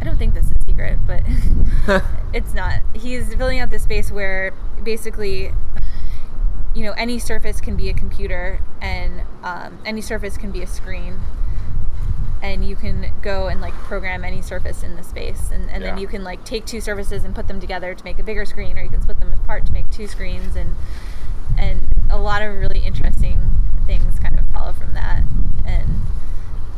[0.01, 1.23] I don't think this is secret, but
[2.33, 2.81] it's not.
[2.93, 5.53] He's building out this space where basically
[6.75, 10.67] you know any surface can be a computer and um, any surface can be a
[10.67, 11.21] screen
[12.41, 15.51] and you can go and like program any surface in the space.
[15.51, 15.89] And, and yeah.
[15.91, 18.45] then you can like take two surfaces and put them together to make a bigger
[18.45, 20.55] screen or you can split them apart to make two screens.
[20.55, 20.75] And
[21.57, 23.39] and a lot of really interesting
[23.85, 25.23] things kind of follow from that.
[25.65, 26.01] And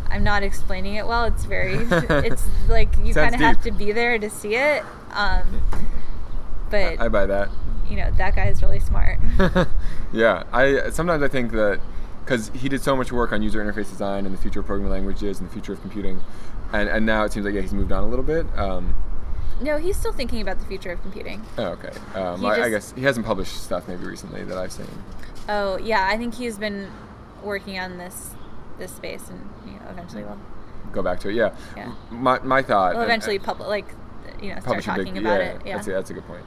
[0.09, 1.26] I'm not explaining it well.
[1.26, 1.76] It's very
[2.26, 4.84] it's like you kind of have to be there to see it.
[5.12, 5.62] Um,
[6.70, 7.49] but I, I buy that.
[7.89, 9.20] you know that guy is really smart.
[10.14, 11.80] Yeah I sometimes I think that
[12.24, 14.91] because he did so much work on user interface design and the future of programming
[14.91, 16.22] languages and the future of computing,
[16.72, 18.45] and and now it seems like yeah, he's moved on a little bit.
[18.57, 18.95] Um,
[19.61, 21.41] no, he's still thinking about the future of computing.
[21.57, 21.91] Oh, okay.
[22.15, 24.88] Um, I, I, guess he hasn't published stuff maybe recently that I've seen.
[25.47, 26.89] Oh yeah, I think he's been
[27.43, 28.32] working on this
[28.80, 30.39] this space, and you know, eventually we'll
[30.91, 31.36] go back to it.
[31.36, 31.55] Yeah.
[31.76, 31.93] Yeah.
[32.09, 32.95] My my thought.
[32.95, 33.86] Well, eventually, public like
[34.41, 35.61] you know start talking big, about yeah, it.
[35.65, 35.76] Yeah.
[35.76, 36.43] That's a, that's a good point.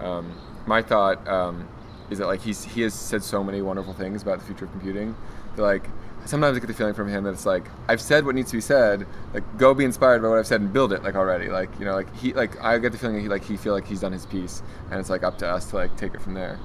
[0.00, 0.32] Um,
[0.66, 1.26] my thought.
[1.26, 1.68] Um,
[2.10, 4.70] is that like he's he has said so many wonderful things about the future of
[4.72, 5.14] computing
[5.56, 5.84] that like
[6.24, 8.56] sometimes I get the feeling from him that it's like I've said what needs to
[8.56, 9.06] be said.
[9.32, 11.48] Like go be inspired by what I've said and build it like already.
[11.48, 13.86] Like you know like he like I get the feeling he like he feel like
[13.86, 16.34] he's done his piece and it's like up to us to like take it from
[16.34, 16.58] there.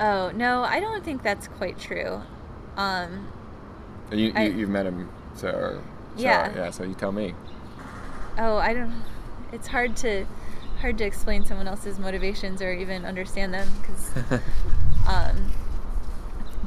[0.00, 2.20] Oh no, I don't think that's quite true.
[2.76, 3.30] Um,
[4.10, 5.82] and you, you have met him so, or,
[6.16, 7.34] so yeah yeah so you tell me.
[8.38, 9.02] Oh I don't.
[9.52, 10.26] It's hard to
[10.82, 14.40] hard to explain someone else's motivations or even understand them because
[15.08, 15.50] um,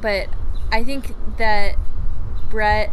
[0.00, 0.26] but
[0.72, 1.76] i think that
[2.50, 2.90] bret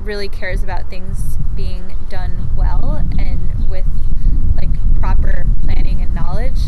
[0.00, 3.86] really cares about things being done well and with
[4.60, 4.70] like
[5.00, 6.58] proper planning and knowledge.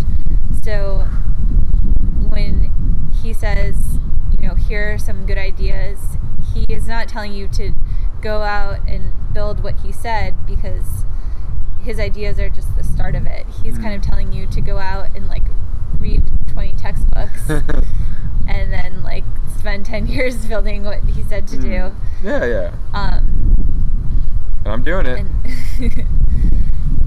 [0.62, 1.06] So
[2.28, 2.70] when
[3.22, 3.98] he says,
[4.40, 5.98] you know, here are some good ideas,
[6.54, 7.72] he is not telling you to
[8.20, 11.04] go out and build what he said because
[11.82, 13.46] his ideas are just the start of it.
[13.62, 13.82] He's Mm.
[13.82, 15.44] kind of telling you to go out and like
[15.98, 17.48] read 20 textbooks
[18.48, 19.24] and then like
[19.58, 21.92] spend 10 years building what he said to do.
[22.22, 22.72] yeah, yeah.
[22.94, 23.54] Um,
[24.64, 25.24] And I'm doing it.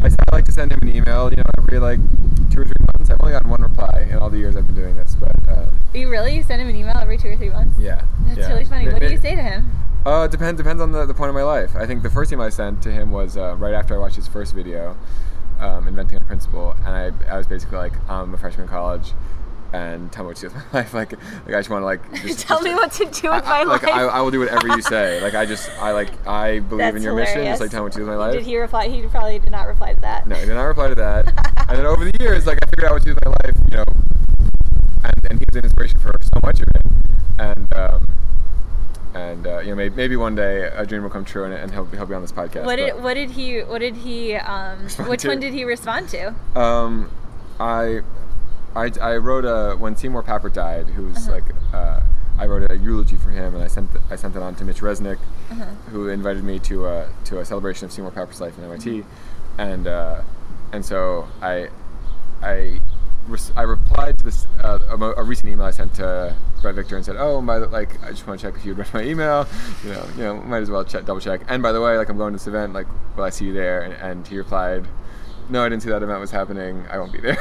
[0.03, 1.99] I, I like to send him an email, you know, every like
[2.51, 3.09] two or three months.
[3.09, 5.79] I've only gotten one reply in all the years I've been doing this, but um,
[5.93, 7.75] you really you send him an email every two or three months?
[7.79, 8.01] yeah.
[8.25, 8.49] That's yeah.
[8.49, 8.85] really funny.
[8.85, 9.71] Ma- What do you say to him?
[10.05, 11.75] Uh, it depends depends on the, the point of my life.
[11.75, 14.17] I think the first email I sent to him was uh, right after I watched
[14.17, 14.97] his first video,
[15.59, 19.13] um, Inventing on Principle, and I, I was basically like, I'm a freshman in college,
[19.71, 20.93] and tell me what to do with my life.
[20.93, 23.35] Like, like I just want to like just, Tell just- me what to do I,
[23.37, 23.93] with my I- like life.
[23.93, 25.21] I, I will do whatever you say.
[25.21, 27.35] Like I just I like I believe That's in your mission.
[27.35, 27.53] hilarious.
[27.59, 28.33] Just like tell me what to do with my life.
[28.33, 28.89] Did he reply?
[28.89, 30.27] He probably did not reply to that.
[30.27, 31.27] No, he did not reply to that.
[31.69, 33.55] and then over the years, like I figured out what to do with my life,
[33.71, 33.85] you know,
[35.05, 36.81] and, and he was an inspiration for so much of it.
[37.39, 38.07] And um,
[39.13, 41.71] and uh, you know, maybe, maybe one day a dream will come true, and, and
[41.71, 42.65] he'll, he'll be on this podcast.
[42.65, 45.27] What did what did he what did he um Respond which to?
[45.29, 46.33] one did he respond to?
[46.59, 47.11] Um,
[47.59, 48.01] I,
[48.75, 51.31] I, I wrote a when Seymour Papert died, who was Uh-huh.
[51.31, 51.43] like,
[51.73, 51.99] uh,
[52.39, 54.81] I wrote a eulogy for him, and I sent I sent it on to Mitch
[54.81, 55.19] Resnick,
[55.51, 55.65] Uh-huh.
[55.91, 59.05] who invited me to a to a celebration of Seymour Papert's life in MIT,
[59.59, 60.21] and uh,
[60.71, 61.69] and so I,
[62.41, 62.79] I.
[63.55, 67.05] I replied to this uh, a, a recent email I sent to Bret Victor and
[67.05, 69.47] said, "Oh, the like, I just want to check if you'd read my email.
[69.83, 71.41] You know, you know, might as well check, double check.
[71.47, 72.73] And by the way, like, I'm going to this event.
[72.73, 74.87] Like, will I see you there?" And, and he replied,
[75.49, 76.85] "No, I didn't see that event was happening.
[76.89, 77.37] I won't be there."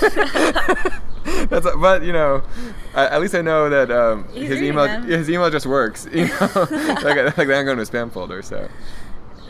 [1.48, 2.42] That's but you know,
[2.94, 5.04] at least I know that um, his email them.
[5.04, 6.08] his email just works.
[6.12, 6.66] You know,
[7.02, 8.42] like, like they don't go into a spam folder.
[8.42, 8.68] So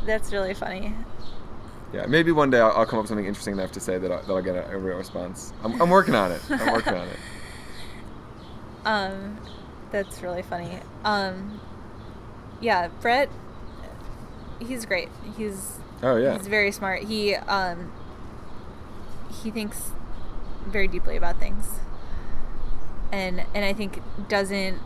[0.04, 0.94] That's really funny.
[1.92, 4.10] Yeah, maybe one day I'll, I'll come up with something interesting enough to say that
[4.12, 5.52] I'll, that I'll get a, a real response.
[5.64, 6.40] I'm, I'm working on it.
[6.48, 7.16] I'm working on it.
[8.82, 9.38] Um,
[9.90, 10.78] that's really funny.
[11.04, 11.60] Um,
[12.62, 13.28] yeah, Bret,
[14.58, 15.10] he's great.
[15.36, 16.36] He's Oh yeah.
[16.36, 17.02] he's very smart.
[17.02, 17.92] He um,
[19.42, 19.90] he thinks
[20.66, 21.66] very deeply about things,
[23.12, 24.78] and and I think doesn't.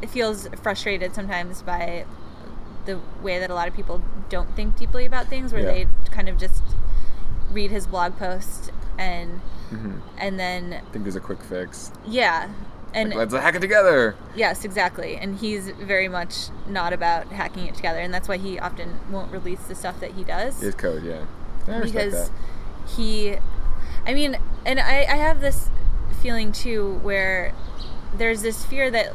[0.00, 2.06] It feels frustrated sometimes by
[2.86, 5.72] the way that a lot of people don't think deeply about things, where Yeah.
[5.72, 6.62] they kind of just
[7.50, 11.92] read his blog post and hmm and then I think there's a quick fix.
[12.06, 12.48] yeah
[12.92, 14.14] and Like, let's hack it together.
[14.36, 18.58] yes exactly and he's very much not about hacking it together and that's why he
[18.58, 21.24] often won't release the stuff that he does His code, yeah.
[21.80, 22.30] Because that.
[22.96, 23.36] he
[24.06, 25.70] i mean and I, I have this
[26.22, 27.52] feeling too where
[28.16, 29.12] there's this fear that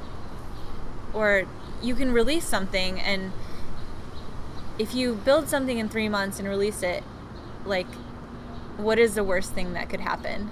[1.14, 1.44] or
[1.82, 3.32] you can release something and
[4.80, 7.04] if you build something in three months and release it
[7.66, 7.88] like
[8.78, 10.50] what is the worst thing that could happen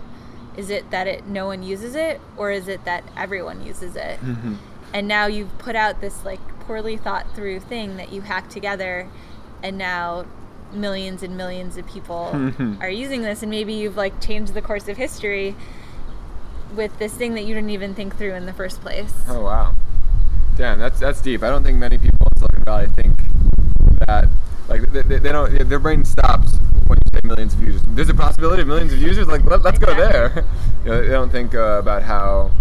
[0.57, 4.19] is it that it no one uses it or is it that everyone uses it
[4.19, 4.57] Mhm.
[4.93, 9.07] and now you've put out this like poorly thought through thing that you hacked together
[9.63, 10.25] and now
[10.73, 12.81] millions and millions of people Mhm.
[12.81, 15.55] are using this and maybe you've like changed the course of history
[16.75, 19.73] with this thing that you didn't even think through in the first place Oh wow.
[20.57, 21.43] Damn, that's that's deep.
[21.43, 23.15] I don't think many people in Silicon Valley think
[24.07, 24.29] that
[24.67, 26.53] like they, they, they don't their brain stops
[26.87, 27.81] when you say millions of users.
[27.87, 29.27] There's a possibility of millions of users.
[29.27, 30.45] Like let, us go there.
[30.85, 32.51] You know, they don't think uh, about how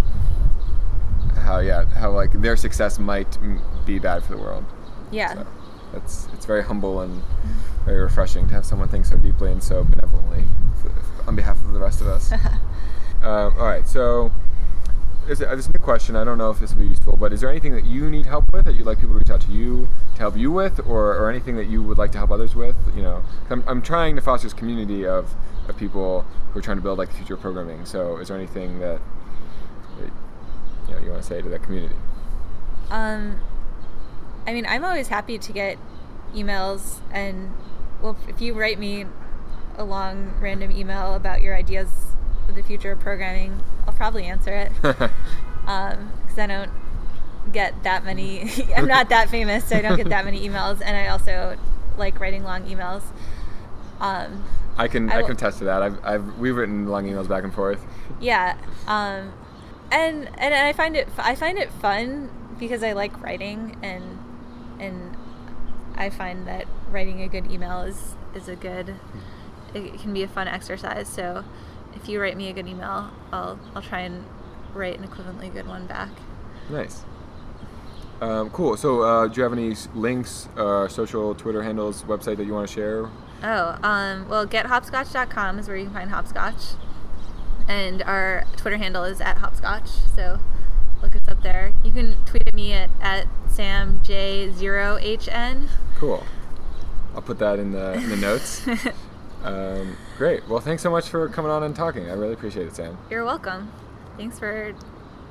[1.37, 3.39] how yeah how like their success might
[3.85, 4.65] be bad for the world.
[5.13, 5.47] yeah So
[5.93, 7.23] that's it's very humble and
[7.85, 10.45] very refreshing to have someone think so deeply and so benevolently
[11.27, 12.33] on behalf of the rest of us.
[13.23, 14.33] um, all right, so
[15.27, 16.17] there's, a, there's a new question.
[16.17, 18.27] I don't know if this will be useful, but is there anything that you need
[18.27, 20.81] help with that you'd like people to reach out to you to help you with,
[20.81, 22.77] or, or anything that you would like to help others with?
[22.95, 25.35] You know I'm, I'm trying to foster this community of,
[25.69, 27.85] of people who are trying to build like the future of programming.
[27.87, 29.01] So is there anything that,
[29.99, 30.11] that
[30.89, 31.97] you know you want to say to that community?
[32.91, 33.41] Um,
[34.47, 35.79] I mean, I'm always happy to get
[36.35, 37.53] emails, and
[38.01, 39.07] well, if you write me
[39.77, 41.89] a long random email about your ideas
[42.47, 45.11] for the future of programming, I'll probably answer it.
[45.67, 46.71] Um, because I don't
[47.53, 48.51] get that many.
[48.77, 51.57] I'm not that famous, so I don't get that many emails, and I also
[51.97, 53.03] like writing long emails.
[54.01, 54.45] Um,
[54.77, 55.83] I can I I, can attest to that.
[55.83, 57.81] I've, I've we've written long emails back and forth.
[58.21, 59.33] yeah um
[59.91, 64.19] and and i find it i find it fun because i like writing and
[64.79, 65.17] and
[65.97, 68.95] i find that writing a good email is is a good
[69.75, 71.45] it can be a fun exercise so
[71.95, 74.25] if you write me a good email i'll i'll try and
[74.75, 76.11] write an equivalently good one back
[76.69, 77.05] Nice.
[78.21, 78.77] Um, cool.
[78.77, 82.67] So, uh, do you have any links, uh, social, Twitter handles, website that you want
[82.69, 83.11] to share?
[83.43, 86.75] Oh, um, well, gethopscotch.com is where you can find hopscotch.
[87.69, 89.89] and our Twitter handle is at hopscotch.
[90.15, 90.39] So
[91.03, 91.73] look us up there.
[91.85, 95.69] You can tweet at me at, at samj0hn.
[95.97, 96.25] Cool.
[97.15, 98.67] I'll put that in the in the notes.
[99.45, 100.47] um, great.
[100.49, 102.09] Well, thanks so much for coming on and talking.
[102.11, 102.99] I really appreciate it, Sam.
[103.11, 103.73] You're welcome.
[104.17, 104.75] Thanks for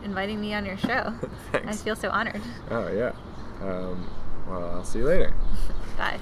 [0.05, 1.13] inviting me on your show.
[1.53, 2.41] I feel so honored.
[2.69, 3.11] Oh yeah.
[3.61, 4.09] Um,
[4.47, 5.33] well, I'll see you later.
[5.97, 6.19] Bye.